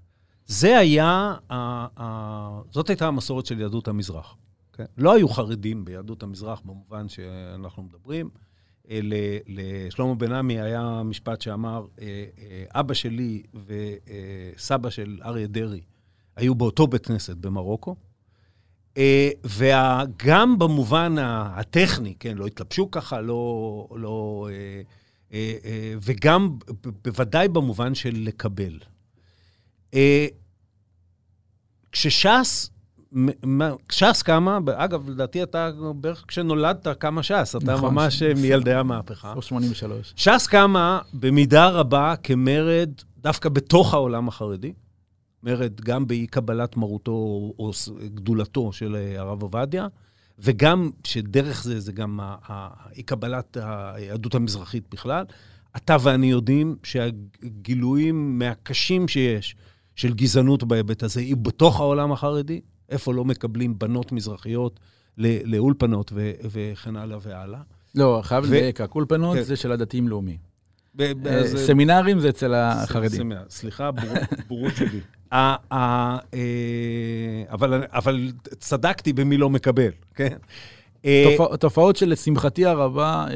[0.53, 1.35] זה היה,
[2.73, 4.37] זאת הייתה המסורת של יהדות המזרח.
[4.73, 4.85] כן?
[4.97, 8.31] לא היו חרדים ביהדות המזרח במובן שאנחנו מדברים.
[8.91, 9.01] אה,
[9.47, 13.43] לשלמה בן עמי היה משפט שאמר, אה, אה, אבא שלי
[14.57, 15.81] וסבא של אריה דרעי
[16.37, 17.97] היו באותו בית כנסת במרוקו,
[19.45, 23.88] וגם במובן הטכני, כן, לא התלבשו ככה, לא...
[23.97, 24.49] לא
[26.03, 26.59] וגם
[27.05, 28.79] בוודאי במובן של לקבל.
[32.03, 32.71] כשש"ס
[33.93, 39.33] ש"ס קמה, אגב, לדעתי אתה בערך כשנולדת קמה ש"ס, אתה נכון, ממש אה, מילדי המהפכה.
[39.37, 40.15] או 83.
[40.17, 44.73] ש"ס קמה במידה רבה כמרד דווקא בתוך העולם החרדי.
[45.43, 47.12] מרד גם באי-קבלת מרותו
[47.59, 47.71] או
[48.15, 49.87] גדולתו של אה, הרב עובדיה,
[50.38, 52.21] וגם שדרך זה, זה גם
[52.97, 55.25] אי-קבלת היהדות המזרחית בכלל.
[55.77, 59.57] אתה ואני יודעים שהגילויים מהקשים שיש
[59.96, 64.81] של גזענות בהיבט הזה היא בתוך העולם החרדי, איפה לא מקבלים בנות מזרחיות
[65.18, 67.61] לאולפנות ו- וכן הלאה והלאה.
[67.94, 69.42] לא, חייב לדייק, רק אולפנות כן.
[69.42, 70.52] זה של הדתיים-לאומיים.
[71.00, 73.33] אה, סמינרים זה אצל החרדים.
[73.48, 73.90] סליחה,
[74.48, 75.00] בורות שלי.
[75.33, 76.16] אה,
[77.92, 80.37] אבל צדקתי במי לא מקבל, כן?
[81.05, 83.26] אה, תופעות שלשמחתי הרבה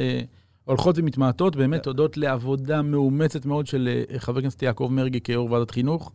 [0.64, 1.90] הולכות ומתמעטות, באמת כן.
[1.90, 6.12] הודות לעבודה מאומצת מאוד של חבר הכנסת יעקב מרגי כיו"ר ועדת חינוך.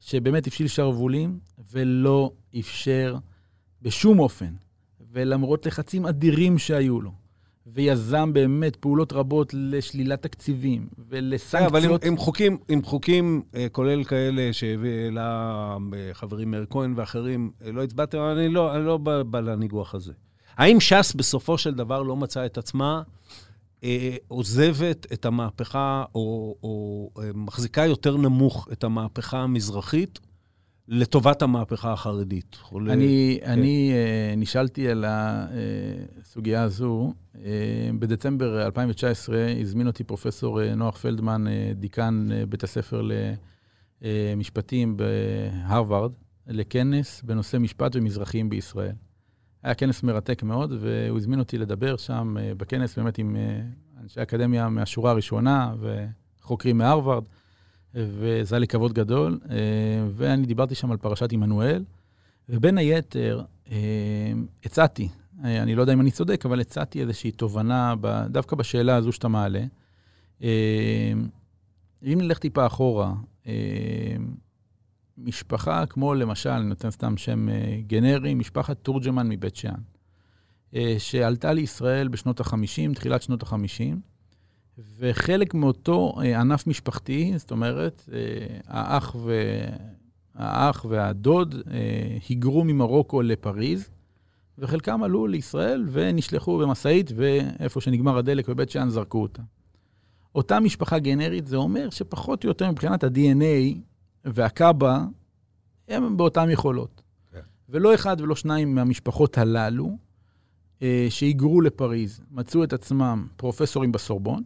[0.00, 1.38] שבאמת הפשיל שרוולים
[1.72, 3.16] ולא אפשר
[3.82, 4.54] בשום אופן,
[5.12, 7.12] ולמרות לחצים אדירים שהיו לו,
[7.66, 11.72] ויזם באמת פעולות רבות לשלילת תקציבים ולסנקציות.
[11.72, 17.50] אבל עם, עם חוקים, עם חוקים, אה, כולל כאלה שהעלה אה, חברים מאיר כהן ואחרים,
[17.64, 20.12] אה, לא הצבעתם, אני לא, אני לא בא, בא לניגוח הזה.
[20.56, 23.02] האם ש"ס בסופו של דבר לא מצאה את עצמה
[24.28, 30.20] עוזבת את המהפכה, או, או אה, מחזיקה יותר נמוך את המהפכה המזרחית
[30.88, 32.56] לטובת המהפכה החרדית.
[32.90, 33.50] אני, כן.
[33.50, 37.12] אני uh, נשאלתי על הסוגיה הזו.
[37.98, 43.02] בדצמבר 2019 הזמין אותי פרופסור נוח פלדמן, דיקן בית הספר
[44.02, 46.12] למשפטים בהרווארד,
[46.46, 48.94] לכנס בנושא משפט ומזרחים בישראל.
[49.62, 54.22] היה כנס מרתק מאוד, והוא הזמין אותי לדבר שם uh, בכנס באמת עם uh, אנשי
[54.22, 57.24] אקדמיה מהשורה הראשונה וחוקרים מהרווארד,
[57.94, 59.40] וזה היה לי כבוד גדול.
[59.44, 59.48] Uh,
[60.10, 61.84] ואני דיברתי שם על פרשת עמנואל,
[62.48, 63.42] ובין היתר
[64.64, 65.08] הצעתי,
[65.44, 67.94] אני לא יודע אם אני צודק, אבל הצעתי איזושהי תובנה
[68.28, 69.64] דווקא בשאלה הזו שאתה מעלה.
[70.40, 71.28] אם
[72.02, 73.12] נלך טיפה אחורה,
[75.24, 79.80] משפחה כמו למשל, אני נותן סתם שם אה, גנרי, משפחת תורג'מן מבית שאן,
[80.74, 83.96] אה, שעלתה לישראל בשנות ה-50, תחילת שנות ה-50,
[84.98, 88.08] וחלק מאותו אה, ענף משפחתי, זאת אומרת,
[88.66, 89.32] האח, ו...
[90.34, 91.54] האח והדוד
[92.28, 93.90] היגרו ממרוקו לפריז,
[94.58, 99.42] וחלקם עלו לישראל ונשלחו במשאית, ואיפה שנגמר הדלק בבית שאן זרקו אותם.
[100.34, 103.78] אותה משפחה גנרית, זה אומר שפחות או יותר מבחינת ה-DNA
[104.24, 105.04] והקאבה,
[105.88, 107.02] הם באותן יכולות.
[107.32, 107.40] כן.
[107.68, 109.98] ולא אחד ולא שניים מהמשפחות הללו,
[110.82, 114.42] אה, שהיגרו לפריז, מצאו את עצמם פרופסורים בסורבון,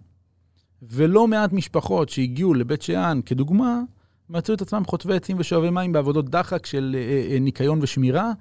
[0.83, 3.81] ולא מעט משפחות שהגיעו לבית שאן, כדוגמה,
[4.29, 8.33] מצאו את עצמם חוטבי עצים ושואבי מים בעבודות דחק של אה, אה, ניקיון ושמירה.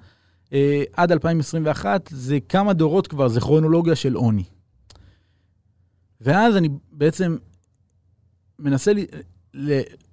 [0.52, 4.44] אה, עד 2021 זה כמה דורות כבר, זה כרונולוגיה של עוני.
[6.20, 7.36] ואז אני בעצם
[8.58, 8.92] מנסה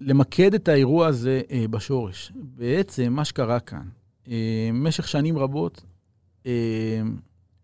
[0.02, 2.32] למקד את האירוע הזה אה, בשורש.
[2.36, 3.88] בעצם, מה שקרה כאן,
[4.28, 5.82] אה, במשך שנים רבות,
[6.46, 7.02] אה,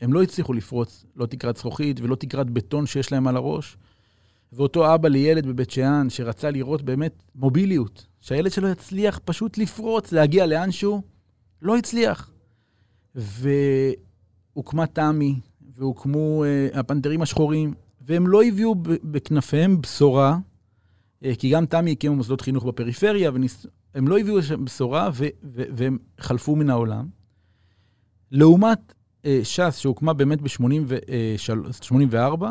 [0.01, 3.78] הם לא הצליחו לפרוץ לא תקרת זכוכית ולא תקרת בטון שיש להם על הראש.
[4.53, 10.45] ואותו אבא לילד בבית שאן, שרצה לראות באמת מוביליות, שהילד שלו יצליח פשוט לפרוץ, להגיע
[10.45, 11.01] לאנשהו,
[11.61, 12.32] לא הצליח.
[13.15, 15.39] והוקמה תמי,
[15.75, 20.38] והוקמו הפנתרים השחורים, והם לא הביאו בכנפיהם בשורה
[21.39, 23.32] כי גם תמי הקימו מוסדות חינוך בפריפריה,
[23.93, 27.07] והם לא הביאו לשם בשורה, ו- ו- והם חלפו מן העולם.
[28.32, 28.93] לעומת
[29.26, 32.43] אה, ש"ס, שהוקמה באמת ב-84,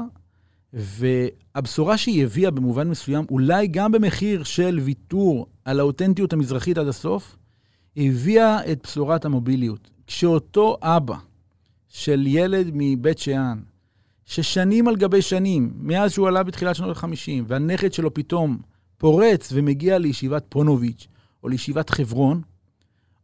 [0.73, 7.37] והבשורה שהיא הביאה במובן מסוים, אולי גם במחיר של ויתור על האותנטיות המזרחית עד הסוף,
[7.97, 9.91] הביאה את בשורת המוביליות.
[10.07, 11.17] כשאותו אבא
[11.89, 13.59] של ילד מבית שאן,
[14.27, 18.59] ששנים על גבי שנים, מאז שהוא עלה בתחילת שנות ה-50, והנכד שלו פתאום
[18.99, 21.07] פורץ ומגיע לישיבת פונוביץ'
[21.43, 22.41] או לישיבת חברון,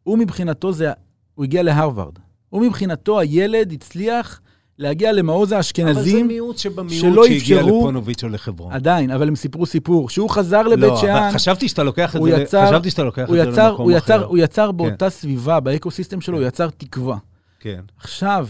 [0.02, 0.92] הוא מבחינתו זה,
[1.34, 2.18] הוא הגיע להרווארד.
[2.48, 4.40] הוא מבחינתו, הילד הצליח
[4.78, 8.72] להגיע למעוז האשכנזים, אבל זה מיעוט שבמיעוט שהגיע אפשרו, לפונוביץ' או לחברון.
[8.72, 11.28] עדיין, אבל הם סיפרו סיפור, שהוא חזר לבית לא, שאן.
[11.28, 13.98] לא, חשבתי שאתה לוקח את זה, יצר, חשבתי שאתה לוקח את יצר, זה למקום הוא
[13.98, 14.14] אחר.
[14.14, 14.76] יצר, הוא יצר כן.
[14.76, 16.42] באותה סביבה, באקוסיסטם שלו, כן.
[16.42, 17.16] הוא יצר תקווה.
[17.60, 17.80] כן.
[18.00, 18.48] עכשיו,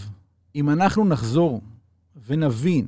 [0.55, 1.61] אם אנחנו נחזור
[2.27, 2.87] ונבין,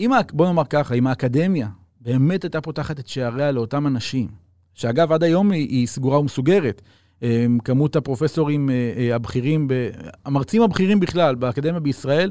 [0.00, 1.68] אם, בוא נאמר ככה, אם האקדמיה
[2.00, 4.28] באמת הייתה פותחת את שעריה לאותם אנשים,
[4.74, 6.82] שאגב, עד היום היא, היא סגורה ומסוגרת,
[7.22, 9.68] אמ, כמות הפרופסורים אה, אה, הבכירים,
[10.24, 12.30] המרצים הבכירים בכלל באקדמיה בישראל,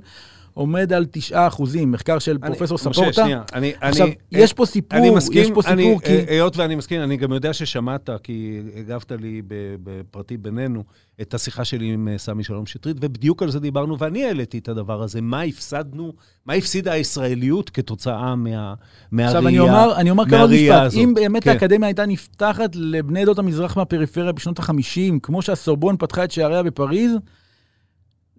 [0.53, 3.01] עומד על 9 אחוזים, מחקר של אני, פרופסור ספורטה.
[3.01, 3.73] משה, שנייה, אני...
[3.81, 6.33] עכשיו, אני, יש פה סיפור, אני מסכים, יש פה סיפור אני, כי...
[6.33, 9.41] היות ואני מסכים, אני גם יודע ששמעת, כי הגבת לי
[9.83, 10.83] בפרטי בינינו,
[11.21, 14.69] את השיחה שלי עם אה, סמי שלום שטרית, ובדיוק על זה דיברנו, ואני העליתי את
[14.69, 16.13] הדבר הזה, מה הפסדנו,
[16.45, 18.73] מה הפסידה הישראליות כתוצאה מה,
[19.11, 21.49] מהראייה עכשיו, אני אומר, אני אומר כמה משפט, אם באמת כן.
[21.49, 27.11] האקדמיה הייתה נפתחת לבני עדות המזרח מהפריפריה בשנות ה-50, כמו שהסורבון פתחה את שעריה בפריז,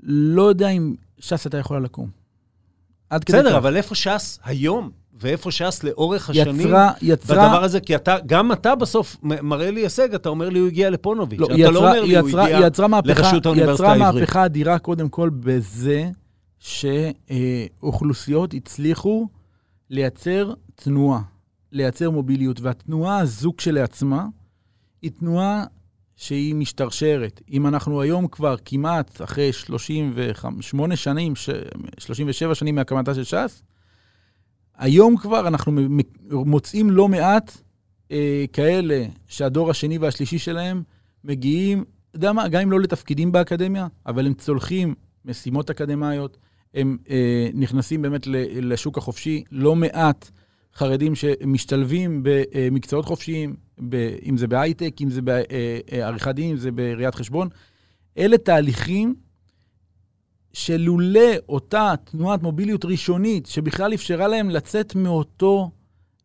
[0.03, 2.09] לא יודע אם ש"ס הייתה יכולה לקום.
[3.11, 3.45] עד כדי כך.
[3.45, 4.91] בסדר, אבל איפה ש"ס היום?
[5.21, 7.49] ואיפה ש"ס לאורך השנים יצרה, יצרה...
[7.49, 10.91] בדבר הזה, כי אתה, גם אתה בסוף מראה לי הישג, אתה אומר לי הוא הגיע
[10.91, 11.41] לפונוביץ'.
[11.41, 14.09] לא, אתה יצרה, לא אומר לי יצרה, הוא הגיע יצרה מהפכה, לרשות האוניברסיטה העברית.
[14.09, 16.11] יצרה מהפכה אדירה קודם כל בזה
[16.59, 19.29] שאוכלוסיות הצליחו
[19.91, 21.21] לייצר תנועה,
[21.73, 24.27] לייצר מוביליות, והתנועה הזו כשלעצמה
[25.03, 25.65] היא תנועה
[26.21, 27.43] שהיא משתרשרת.
[27.51, 31.33] אם אנחנו היום כבר כמעט אחרי 38 שנים,
[31.99, 33.63] 37 שנים מהקמתה של ש"ס,
[34.79, 35.73] היום כבר אנחנו
[36.31, 37.59] מוצאים לא מעט
[38.11, 40.83] אה, כאלה שהדור השני והשלישי שלהם
[41.25, 44.95] מגיעים, אתה יודע מה, גם אם לא לתפקידים באקדמיה, אבל הם צולחים
[45.25, 46.37] משימות אקדמיות,
[46.75, 48.27] הם אה, נכנסים באמת
[48.63, 50.31] לשוק החופשי, לא מעט
[50.75, 53.57] חרדים שמשתלבים במקצועות חופשיים,
[53.89, 53.95] ב,
[54.27, 57.49] אם זה בהייטק, אם זה בעריכת אה, דין, אם זה בראיית חשבון.
[58.19, 59.15] אלה תהליכים
[60.53, 65.71] שלולא אותה תנועת מוביליות ראשונית, שבכלל אפשרה להם לצאת מאותו,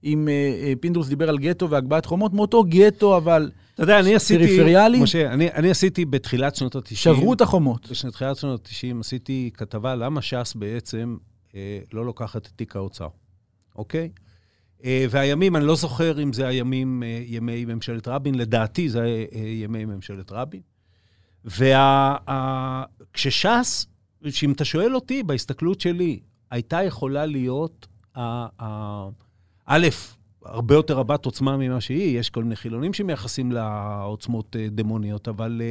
[0.04, 4.16] אם uh, uh, פינדרוס דיבר על גטו והגבהת חומות, מאותו גטו, אבל אתה יודע, אני
[4.16, 5.00] עשיתי, פריפריאלי.
[5.00, 6.96] משה, אני, אני עשיתי בתחילת שנות ה-90...
[6.96, 7.92] שברו את החומות.
[8.08, 11.18] בתחילת שנות ה-90 עשיתי כתבה למה ש"ס בעצם
[11.56, 13.08] אה, לא לוקחת את תיק האוצר,
[13.76, 14.10] אוקיי?
[14.86, 19.40] אה, והימים, אני לא זוכר אם זה הימים, אה, ימי ממשלת רבין, לדעתי זה אה,
[19.40, 20.62] ימי ממשלת רבין.
[23.16, 23.86] וכשש"ס,
[24.30, 26.20] שאם אתה שואל אותי, בהסתכלות שלי,
[26.52, 27.88] הייתה יכולה להיות,
[29.66, 29.88] א',
[30.46, 35.62] הרבה יותר רבת עוצמה ממה שהיא, יש כל מיני חילונים שמייחסים לעוצמות דמוניות, אבל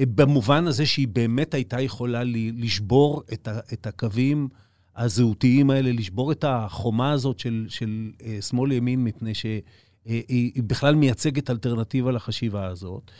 [0.00, 3.22] במובן הזה שהיא באמת הייתה יכולה לשבור
[3.72, 4.48] את הקווים
[5.00, 9.62] הזהותיים האלה, לשבור את החומה הזאת של, של uh, שמאל-ימין, מפני שהיא
[10.06, 13.10] uh, בכלל מייצגת אלטרנטיבה לחשיבה הזאת.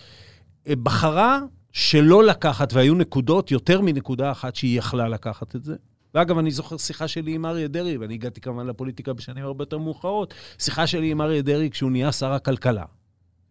[0.66, 1.40] Uh, בחרה
[1.72, 5.76] שלא לקחת, והיו נקודות, יותר מנקודה אחת שהיא יכלה לקחת את זה.
[6.14, 9.78] ואגב, אני זוכר שיחה שלי עם אריה דרעי, ואני הגעתי כמובן לפוליטיקה בשנים הרבה יותר
[9.78, 12.84] מאוחרות, שיחה שלי עם אריה דרעי כשהוא נהיה שר הכלכלה.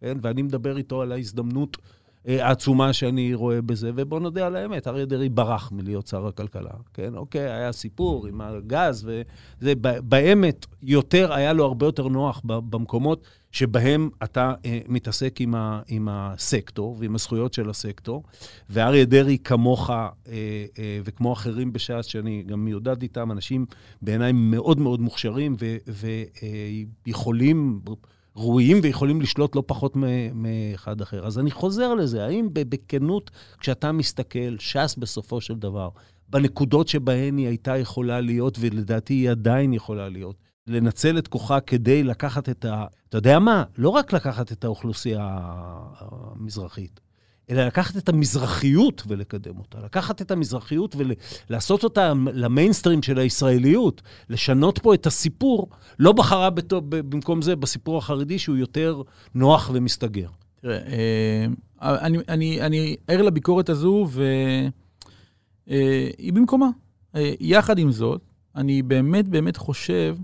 [0.00, 0.18] כן?
[0.22, 1.82] ואני מדבר איתו על ההזדמנות אה,
[2.26, 7.14] העצומה שאני רואה בזה, ובוא נודה על האמת, אריה דרעי ברח מלהיות שר הכלכלה, כן?
[7.14, 14.10] אוקיי, היה סיפור עם הגז, וזה באמת יותר, היה לו הרבה יותר נוח במקומות שבהם
[14.24, 18.22] אתה אה, מתעסק עם, ה, עם הסקטור ועם הזכויות של הסקטור,
[18.70, 23.66] ואריה דרעי כמוך אה, אה, וכמו אחרים בש"ס, שאני גם מיודד איתם, אנשים
[24.02, 25.56] בעיניי מאוד מאוד מוכשרים
[27.06, 27.80] ויכולים...
[27.88, 27.94] אה,
[28.36, 29.96] ראויים ויכולים לשלוט לא פחות
[30.34, 31.26] מאחד אחר.
[31.26, 35.88] אז אני חוזר לזה, האם בכנות, כשאתה מסתכל, ש"ס בסופו של דבר,
[36.28, 42.02] בנקודות שבהן היא הייתה יכולה להיות, ולדעתי היא עדיין יכולה להיות, לנצל את כוחה כדי
[42.02, 42.84] לקחת את ה...
[43.08, 43.64] אתה יודע מה?
[43.78, 45.28] לא רק לקחת את האוכלוסייה
[46.00, 47.00] המזרחית,
[47.50, 49.78] אלא לקחת את המזרחיות ולקדם אותה.
[49.84, 50.96] לקחת את המזרחיות
[51.48, 57.98] ולעשות אותה למיינסטרים של הישראליות, לשנות פה את הסיפור, לא בחרה בתו, במקום זה בסיפור
[57.98, 59.02] החרדי שהוא יותר
[59.34, 60.28] נוח ומסתגר.
[60.60, 61.46] תראה, אה,
[62.28, 64.70] אני, אני, ער לביקורת הזו, והיא
[65.70, 66.68] אה, במקומה.
[67.14, 68.20] אה, יחד עם זאת,
[68.56, 70.16] אני באמת באמת חושב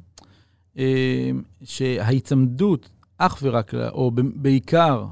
[1.64, 5.06] שההיצמדות אך ורק, או בעיקר,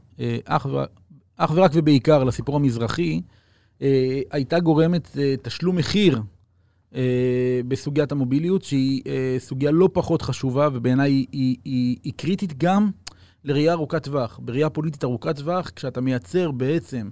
[0.44, 0.88] אך ורק,
[1.36, 3.20] אך ורק ובעיקר לסיפור המזרחי,
[3.82, 6.22] אה, הייתה גורמת אה, תשלום מחיר
[6.94, 12.58] אה, בסוגיית המוביליות, שהיא אה, סוגיה לא פחות חשובה, ובעיניי היא, היא, היא, היא קריטית
[12.58, 12.90] גם
[13.44, 14.40] לראייה ארוכת טווח.
[14.42, 17.10] בראייה פוליטית ארוכת טווח, כשאתה מייצר בעצם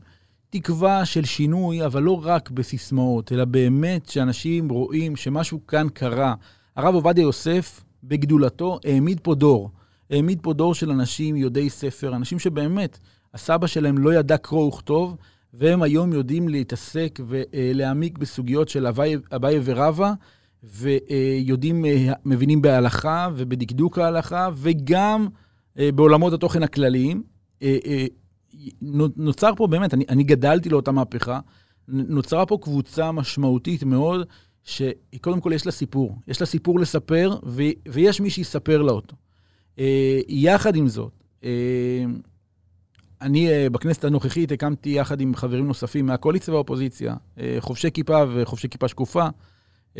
[0.51, 6.35] תקווה של שינוי, אבל לא רק בסיסמאות, אלא באמת שאנשים רואים שמשהו כאן קרה.
[6.77, 9.71] הרב עובדיה יוסף, בגדולתו, העמיד פה דור.
[10.11, 12.99] העמיד פה דור של אנשים יודעי ספר, אנשים שבאמת,
[13.35, 15.17] הסבא שלהם לא ידע קרוא וכתוב,
[15.55, 18.87] והם היום יודעים להתעסק ולהעמיק בסוגיות של
[19.33, 20.13] אביי ורבא,
[20.63, 25.29] ויודעים, אה, מבינים בהלכה ובדקדוק ההלכה, וגם
[25.79, 27.23] אה, בעולמות התוכן הכלליים.
[27.63, 28.07] אה,
[29.17, 31.41] נוצר פה באמת, אני, אני גדלתי לאותה מהפכה,
[31.89, 34.27] נוצרה פה קבוצה משמעותית מאוד,
[34.65, 36.19] שקודם כל יש לה סיפור.
[36.29, 39.17] יש לה סיפור לספר, ו, ויש מי שיספר לה אותו.
[40.29, 41.25] יחד עם זאת,
[43.23, 48.69] אני uh, בכנסת הנוכחית הקמתי יחד עם חברים נוספים מהקואליציה והאופוזיציה, uh, חובשי כיפה וחובשי
[48.69, 49.27] כיפה שקופה,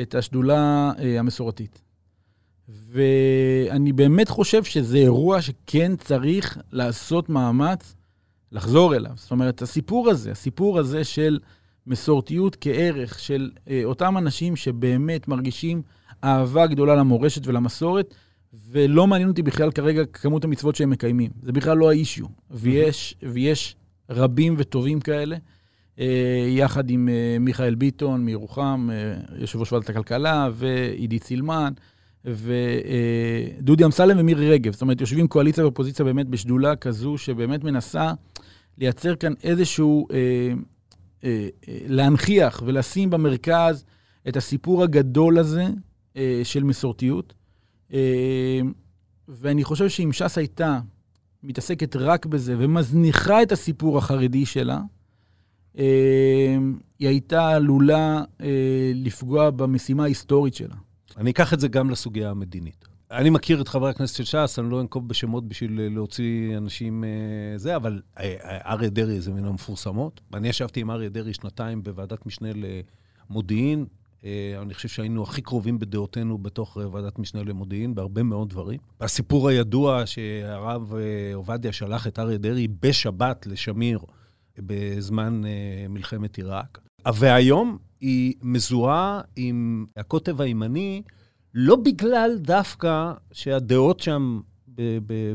[0.03, 1.83] את השדולה uh, המסורתית.
[2.69, 7.95] ואני באמת חושב שזה אירוע שכן צריך לעשות מאמץ
[8.53, 9.13] לחזור אליו.
[9.15, 11.39] זאת אומרת, הסיפור הזה, הסיפור הזה של
[11.87, 13.51] מסורתיות כערך, של
[13.85, 15.83] אותם אנשים שבאמת מרגישים
[16.25, 18.15] אהבה גדולה למורשת ולמסורת,
[18.71, 21.31] ולא מעניין אותי בכלל כרגע כמות המצוות שהם מקיימים.
[21.43, 22.27] זה בכלל לא האישיו.
[22.51, 23.77] ויש, ויש
[24.11, 25.37] רבים וטובים כאלה,
[25.99, 31.73] אה, יחד עם אה, מיכאל ביטון מירוחם, אה, יושב ראש ועדת הכלכלה, ועידית סילמן,
[32.25, 34.73] ודודי אמסלם ומירי רגב.
[34.73, 38.13] זאת אומרת, יושבים קואליציה ואופוזיציה באמת בשדולה כזו, שבאמת מנסה
[38.79, 40.19] לייצר כאן איזשהו, אה,
[41.25, 43.85] אה, אה, להנכיח ולשים במרכז
[44.29, 45.65] את הסיפור הגדול הזה
[46.17, 47.35] אה, של מסורתיות.
[47.93, 48.73] אמ,
[49.29, 50.81] ואני חושב שאם ש"ס הייתה
[51.43, 54.81] מתעסקת רק בזה ומזניחה את הסיפור החרדי שלה,
[55.79, 55.83] אמ,
[56.99, 60.75] היא הייתה עלולה אה, לפגוע במשימה ההיסטורית שלה.
[61.17, 62.85] אני אקח את זה גם לסוגיה המדינית.
[63.11, 67.59] אני מכיר את חברי הכנסת של ש"ס, אני לא אנקוב בשמות בשביל להוציא אנשים אה,
[67.59, 70.21] זה, אבל אה, אריה דרעי זה מן המפורסמות.
[70.35, 72.49] אני ישבתי עם אריה דרעי שנתיים בוועדת משנה
[73.31, 73.85] למודיעין, אה,
[74.63, 78.79] אני חושב שהיינו הכי קרובים בדעותינו בתוך אה, ועדת משנה למודיעין, בהרבה מאוד דברים.
[79.01, 83.99] הסיפור הידוע שהרב אה, עובדיה שלח את אריה דרעי בשבת לשמיר
[84.59, 85.43] בזמן
[85.89, 86.79] מלחמת עיראק.
[87.15, 91.03] והיום היא מזוהה עם הקוטב הימני,
[91.55, 94.41] לא בגלל דווקא שהדעות שם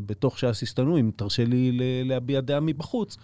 [0.06, 1.72] בתוך ש"ס הסתנו, אם תרשה לי
[2.04, 3.18] להביע דעה מבחוץ,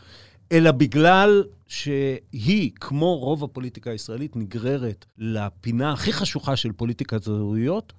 [0.53, 7.93] אלא בגלל שהיא, כמו רוב הפוליטיקה הישראלית, נגררת לפינה הכי חשוכה של פוליטיקת הזהויות,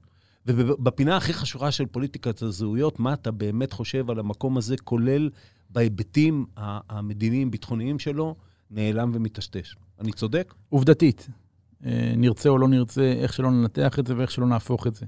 [0.46, 5.30] ובפינה הכי חשוכה של פוליטיקת הזהויות, מה אתה באמת חושב על המקום הזה, כולל
[5.70, 8.34] בהיבטים המדיניים-ביטחוניים שלו,
[8.70, 9.74] נעלם ומטשטש.
[10.00, 10.54] אני צודק?
[10.68, 11.28] עובדתית.
[11.86, 15.06] אה, נרצה או לא נרצה, איך שלא ננתח את זה ואיך שלא נהפוך את זה.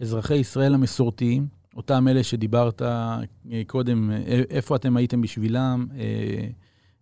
[0.00, 1.46] אזרחי ישראל המסורתיים,
[1.76, 3.20] אותם אלה שדיברת אה,
[3.66, 5.86] קודם, אה, איפה אתם הייתם בשבילם,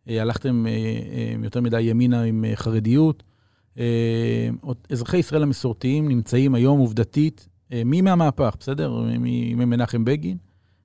[0.06, 0.64] הלכתם
[1.42, 3.22] יותר מדי ימינה עם חרדיות.
[4.90, 7.48] אזרחי ישראל המסורתיים נמצאים היום עובדתית,
[7.84, 9.04] מי מהמהפך, בסדר?
[9.18, 10.36] ממנחם בגין,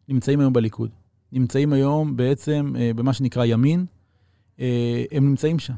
[0.09, 0.89] נמצאים היום בליכוד.
[1.31, 3.85] נמצאים היום בעצם במה שנקרא ימין,
[4.57, 5.73] הם נמצאים שם.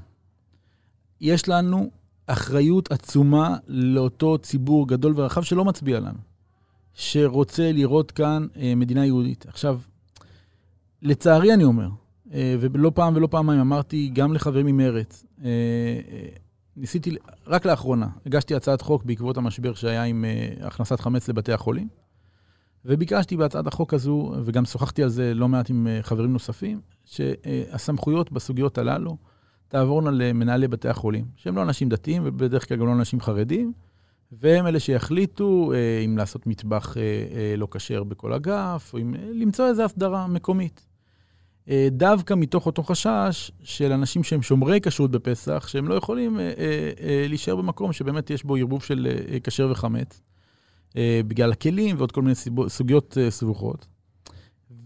[1.22, 1.90] יש לנו
[2.28, 6.20] אחריות עצומה לאותו ציבור גדול ורחב שלא מצביע לנו.
[6.94, 9.46] שרוצה לראות כאן אה, מדינה יהודית.
[9.48, 9.80] עכשיו,
[11.02, 11.90] לצערי אני אומר, אה,
[12.32, 15.50] ולא פעם ולא פעמיים אמרתי גם לחברים ממרצ, אה,
[16.12, 16.28] אה,
[16.78, 17.16] ניסיתי,
[17.48, 21.88] רק לאחרונה, הגשתי הצעת חוק בעקבות המשבר שהיה עם אה, הכנסת חמץ לבתי החולים,
[22.86, 28.32] וביקשתי בהצעת החוק הזו, וגם שוחחתי על זה לא מעט עם אה, חברים נוספים, שהסמכויות
[28.32, 29.18] בסוגיות הללו
[29.68, 33.74] תעבורנה למנהלי בתי החולים, שהם לא אנשים דתיים ובדרך כלל גם לא אנשים חרדים,
[34.32, 39.16] והם אלה שיחליטו אה, אם לעשות מטבח אה, אה, לא כשר בכל אגף, או אם
[39.16, 40.89] אה, למצוא איזו הסדרה מקומית.
[41.70, 46.52] אה, דווקא מתוך אותו חשש של אנשים שהם שומרי כשרות בפסח, שהם לא יכולים אה,
[47.00, 49.08] אה, להישאר במקום שבאמת יש בו ערבוב של
[49.44, 50.22] כשר וחמץ,
[51.28, 52.36] בגלל הכלים ועוד כל מיני
[52.68, 53.88] סוגיות סבוכות.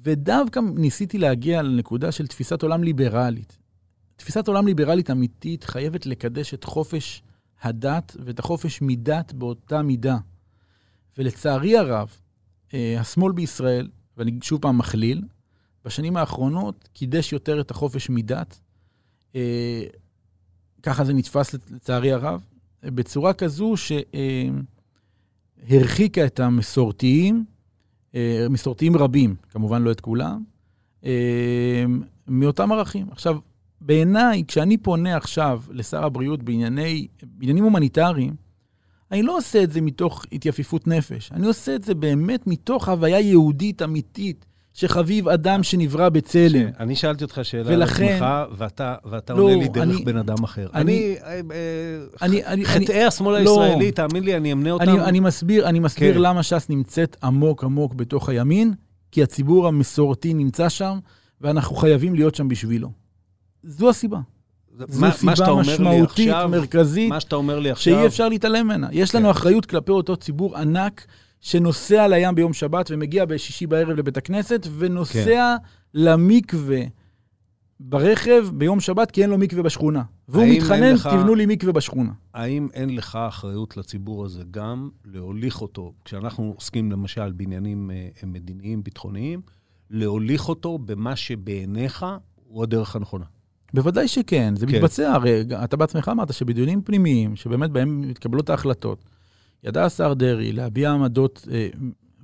[0.03, 3.57] ודווקא ניסיתי להגיע לנקודה של תפיסת עולם ליברלית.
[4.15, 7.23] תפיסת עולם ליברלית אמיתית חייבת לקדש את חופש
[7.61, 10.17] הדת ואת החופש מדת באותה מידה.
[11.17, 12.17] ולצערי הרב,
[12.73, 15.21] השמאל בישראל, ואני שוב פעם מכליל,
[15.85, 18.59] בשנים האחרונות קידש יותר את החופש מדת.
[19.35, 19.83] אה,
[20.83, 22.45] ככה זה נתפס לצערי הרב,
[22.83, 23.73] בצורה כזו
[25.67, 27.45] שהרחיקה אה, את המסורתיים,
[28.49, 30.43] מסורתיים רבים, כמובן לא את כולם,
[32.27, 33.07] מאותם ערכים.
[33.11, 33.37] עכשיו,
[33.81, 38.35] בעיניי, כשאני פונה עכשיו לשר הבריאות בענייני, בעניינים הומניטריים,
[39.11, 43.19] אני לא עושה את זה מתוך התייפיפות נפש, אני עושה את זה באמת מתוך הוויה
[43.19, 46.67] יהודית אמיתית, שחביב אדם שנברא בצלם.
[46.79, 48.25] אני שאלתי אותך שאלה ולכן- על עצמך,
[48.57, 50.67] ואתה, ואתה לא, עונה לי דרך אני- בן אדם אחר.
[50.73, 53.61] אני- אני, אה, אני- אני- חטאי השמאל לא.
[53.63, 54.83] הישראלי, תאמין לי, אני אמנה אותם.
[54.89, 56.21] אני, אני מסביר, אני מסביר כן.
[56.21, 58.73] למה ש"ס נמצאת עמוק עמוק בתוך הימין,
[59.11, 60.99] כי הציבור המסורתי נמצא שם,
[61.41, 62.89] ואנחנו חייבים להיות שם בשבילו.
[63.63, 64.19] זו הסיבה.
[64.77, 68.29] זו מה- מה סיבה לי משמעותית, עכשיו- מרכזית, מה שאתה אומר לי עכשיו, שאי אפשר
[68.29, 68.87] להתעלם ממנה.
[68.91, 69.29] יש לנו כן.
[69.31, 71.05] אחריות כלפי אותו ציבור ענק
[71.43, 75.23] שנוסע לים ביום שבת ומגיע בשישי בערב לבית הכנסת, ונוסע
[75.59, 75.63] כן.
[75.93, 76.81] למקווה
[77.79, 80.03] ברכב ביום שבת כי אין לו מקווה בשכונה.
[80.27, 82.11] והוא מתחנן, לך- תבנו לי מקווה בשכונה.
[82.33, 88.83] האם אין לך אחריות לציבור הזה גם להוליך אותו, כשאנחנו עוסקים למשל בעניינים אה, מדיניים,
[88.83, 89.41] ביטחוניים,
[89.89, 92.05] להוליך אותו במה שבעיניך
[92.47, 93.25] הוא הדרך הנכונה?
[93.73, 94.75] בוודאי שכן, זה כן.
[94.75, 99.03] מתבצע, הרי אתה בעצמך אמרת שבדיונים פנימיים, שבאמת בהם מתקבלות ההחלטות,
[99.63, 101.67] ידע השר דרעי להביע עמדות, אה,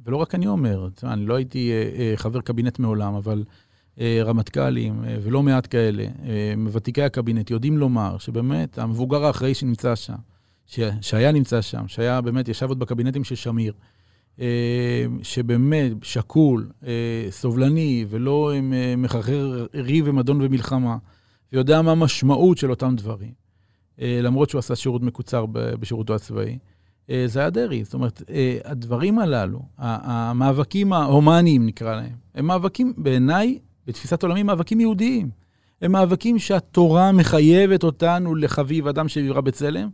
[0.05, 3.43] ולא רק אני אומר, אני לא הייתי אה, אה, חבר קבינט מעולם, אבל
[4.01, 6.05] רמטכ"לים ולא מעט כאלה,
[6.57, 10.15] מוותיקי הקבינט, יודעים לומר שבאמת המבוגר האחראי שנמצא שם,
[10.65, 13.73] ש- שהיה נמצא שם, שהיה באמת, ישב עוד בקבינטים של שמיר,
[15.21, 16.69] שבאמת שקול,
[17.29, 18.53] סובלני, ולא
[18.97, 20.97] מחרחר ריב ומדון ומלחמה,
[21.53, 23.31] ויודע מה המשמעות של אותם דברים,
[23.97, 26.57] למרות שהוא עשה שירות מקוצר בשירותו הצבאי,
[27.26, 27.84] זה היה דרעי.
[27.84, 34.80] זאת אומרת, אה, הדברים הללו, המאבקים ההומניים נקרא להם, הם מאבקים, בעיניי, בתפיסת עולמי, מאבקים
[34.80, 35.30] יהודיים.
[35.82, 39.89] הם מאבקים שהתורה מחייבת אותנו לחביב אדם שנברא בצלם,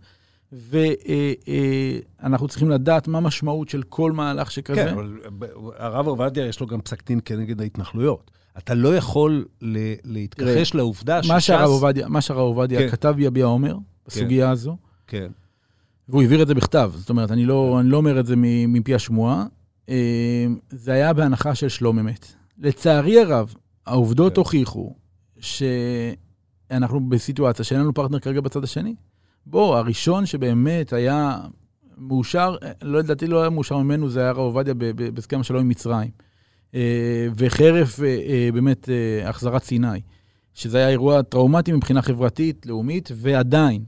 [0.52, 4.76] ואנחנו צריכים לדעת מה המשמעות של כל מהלך שכזה.
[4.76, 5.20] כן, אבל
[5.78, 8.32] הרב עובדיה יש לו גם פסק דין כנגד ההתנחלויות.
[8.58, 9.46] אתה לא יכול
[10.04, 11.50] להתכחש לעובדה שש"ס...
[11.50, 12.90] עובדיה, מה שהרב עובדיה כן.
[12.90, 15.28] כתב יביע אומר בסוגיה הזו, כן,
[16.10, 18.36] והוא העביר את זה בכתב, זאת אומרת, אני לא, אני לא אומר את זה
[18.68, 19.46] מפי השמועה,
[19.90, 22.34] אה, זה היה בהנחה של שלום אמת.
[22.58, 23.54] לצערי הרב,
[23.86, 24.40] העובדות כן.
[24.40, 24.96] הוכיחו
[25.40, 28.96] שאנחנו בסיטואציה שאין לנו פרטנר כרגע בצד השני.
[29.46, 31.38] בוא, הראשון שבאמת היה
[31.98, 34.74] מאושר, אה, לא לדעתי לא היה מאושר ממנו, זה היה הרב עובדיה
[35.14, 36.10] בהסכם השלום עם מצרים.
[36.76, 38.00] אה, וחרף
[38.54, 38.90] באמת
[39.26, 40.02] החזרת סיני,
[40.54, 43.84] שזה היה אירוע טראומטי מבחינה חברתית, לאומית, ועדיין,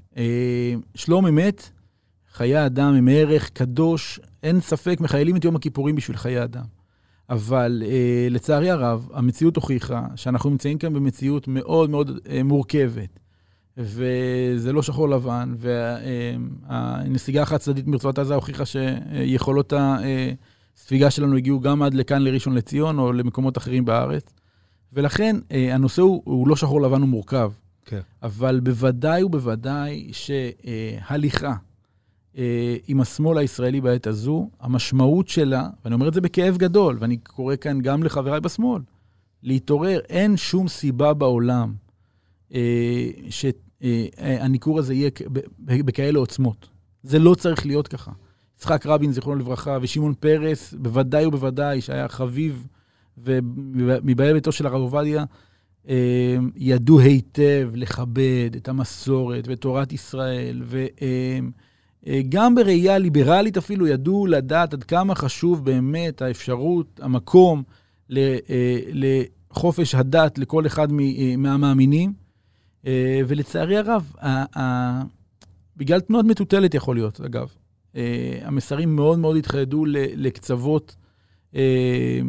[0.96, 1.70] שלום אמת,
[2.38, 6.64] חיי אדם הם ערך קדוש, אין ספק, מחיילים את יום הכיפורים בשביל חיי אדם.
[7.30, 13.20] אבל אה, לצערי הרב, המציאות הוכיחה שאנחנו נמצאים כאן במציאות מאוד מאוד אה, מורכבת,
[13.78, 15.54] וזה לא שחור לבן,
[16.68, 19.74] והנסיגה החד צדדית מרצועת עזה הוכיחה שיכולות
[20.76, 24.34] הספיגה שלנו הגיעו גם עד לכאן לראשון לציון או למקומות אחרים בארץ.
[24.94, 27.52] ולכן אה, הנושא הוא, הוא לא שחור לבן, הוא מורכב.
[27.86, 28.02] כן.
[28.24, 31.67] אבל בוודאי ובוודאי שהליכה אה,
[32.88, 37.56] עם השמאל הישראלי בעת הזו, המשמעות שלה, ואני אומר את זה בכאב גדול, ואני קורא
[37.56, 38.82] כאן גם לחבריי בשמאל,
[39.44, 41.74] להתעורר, אין שום סיבה בעולם
[42.54, 46.68] אה, שהניכור הזה יהיה כ- ב- ב- בכאלה עוצמות.
[47.04, 48.12] זה לא צריך להיות ככה.
[48.58, 52.68] יצחק רבין, זיכרונו לברכה, ושמעון פרס, בוודאי ובוודאי, שהיה חביב,
[53.18, 55.26] ומבאי ביתו של הרב עובדיה,
[55.90, 60.62] אה, ידעו היטב לכבד את המסורת ואת תורת ישראל,
[62.04, 67.64] וגם בראייה ליברלית אפילו ידעו לדעת עד כמה חשוב באמת האפשרות, המקום
[68.18, 68.38] אה,
[68.92, 72.14] לחופש הדת לכל אחד אה, מהמאמינים.
[72.88, 74.14] אה, ולצערי הרב,
[75.78, 77.50] בגלל תנועת מטוטלת יכול להיות, אגב,
[77.96, 80.96] אה, המסרים מאוד מאוד התחדדו ל- לקצוות
[81.56, 82.20] אה,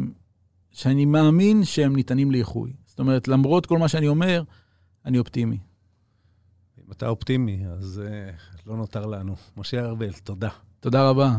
[0.71, 2.73] שאני מאמין שהם ניתנים לאיחוי.
[2.85, 4.43] זאת אומרת, למרות כל מה שאני אומר,
[5.05, 5.57] אני אופטימי.
[6.91, 8.29] אתה אופטימי, אז אה,
[8.67, 9.35] לא נותר לנו.
[9.57, 10.49] משה ארבל, תודה.
[10.79, 11.31] תודה רבה.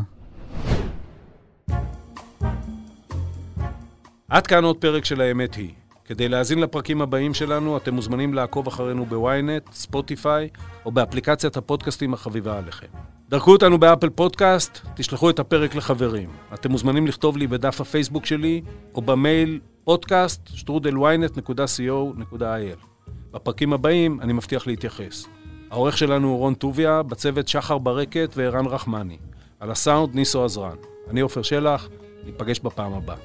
[4.29, 5.73] עד כאן עוד פרק של האמת היא.
[6.05, 10.49] כדי להאזין לפרקים הבאים שלנו, אתם מוזמנים לעקוב אחרינו בוויינט, ספוטיפיי,
[10.85, 12.87] או באפליקציית הפודקאסטים החביבה עליכם.
[13.29, 16.29] דרגו אותנו באפל פודקאסט, תשלחו את הפרק לחברים.
[16.53, 18.61] אתם מוזמנים לכתוב לי בדף הפייסבוק שלי,
[18.95, 22.85] או במייל podcast שטרודל ynet.co.il.
[23.31, 25.40] בפרקים הבאים אני מבטיח להתייחס.
[25.71, 29.17] העורך שלנו הוא רון טוביה, בצוות שחר ברקת וערן רחמני.
[29.59, 30.75] על הסאונד ניסו עזרן.
[31.09, 31.89] אני עופר שלח,
[32.25, 33.15] ניפגש בפעם הבאה.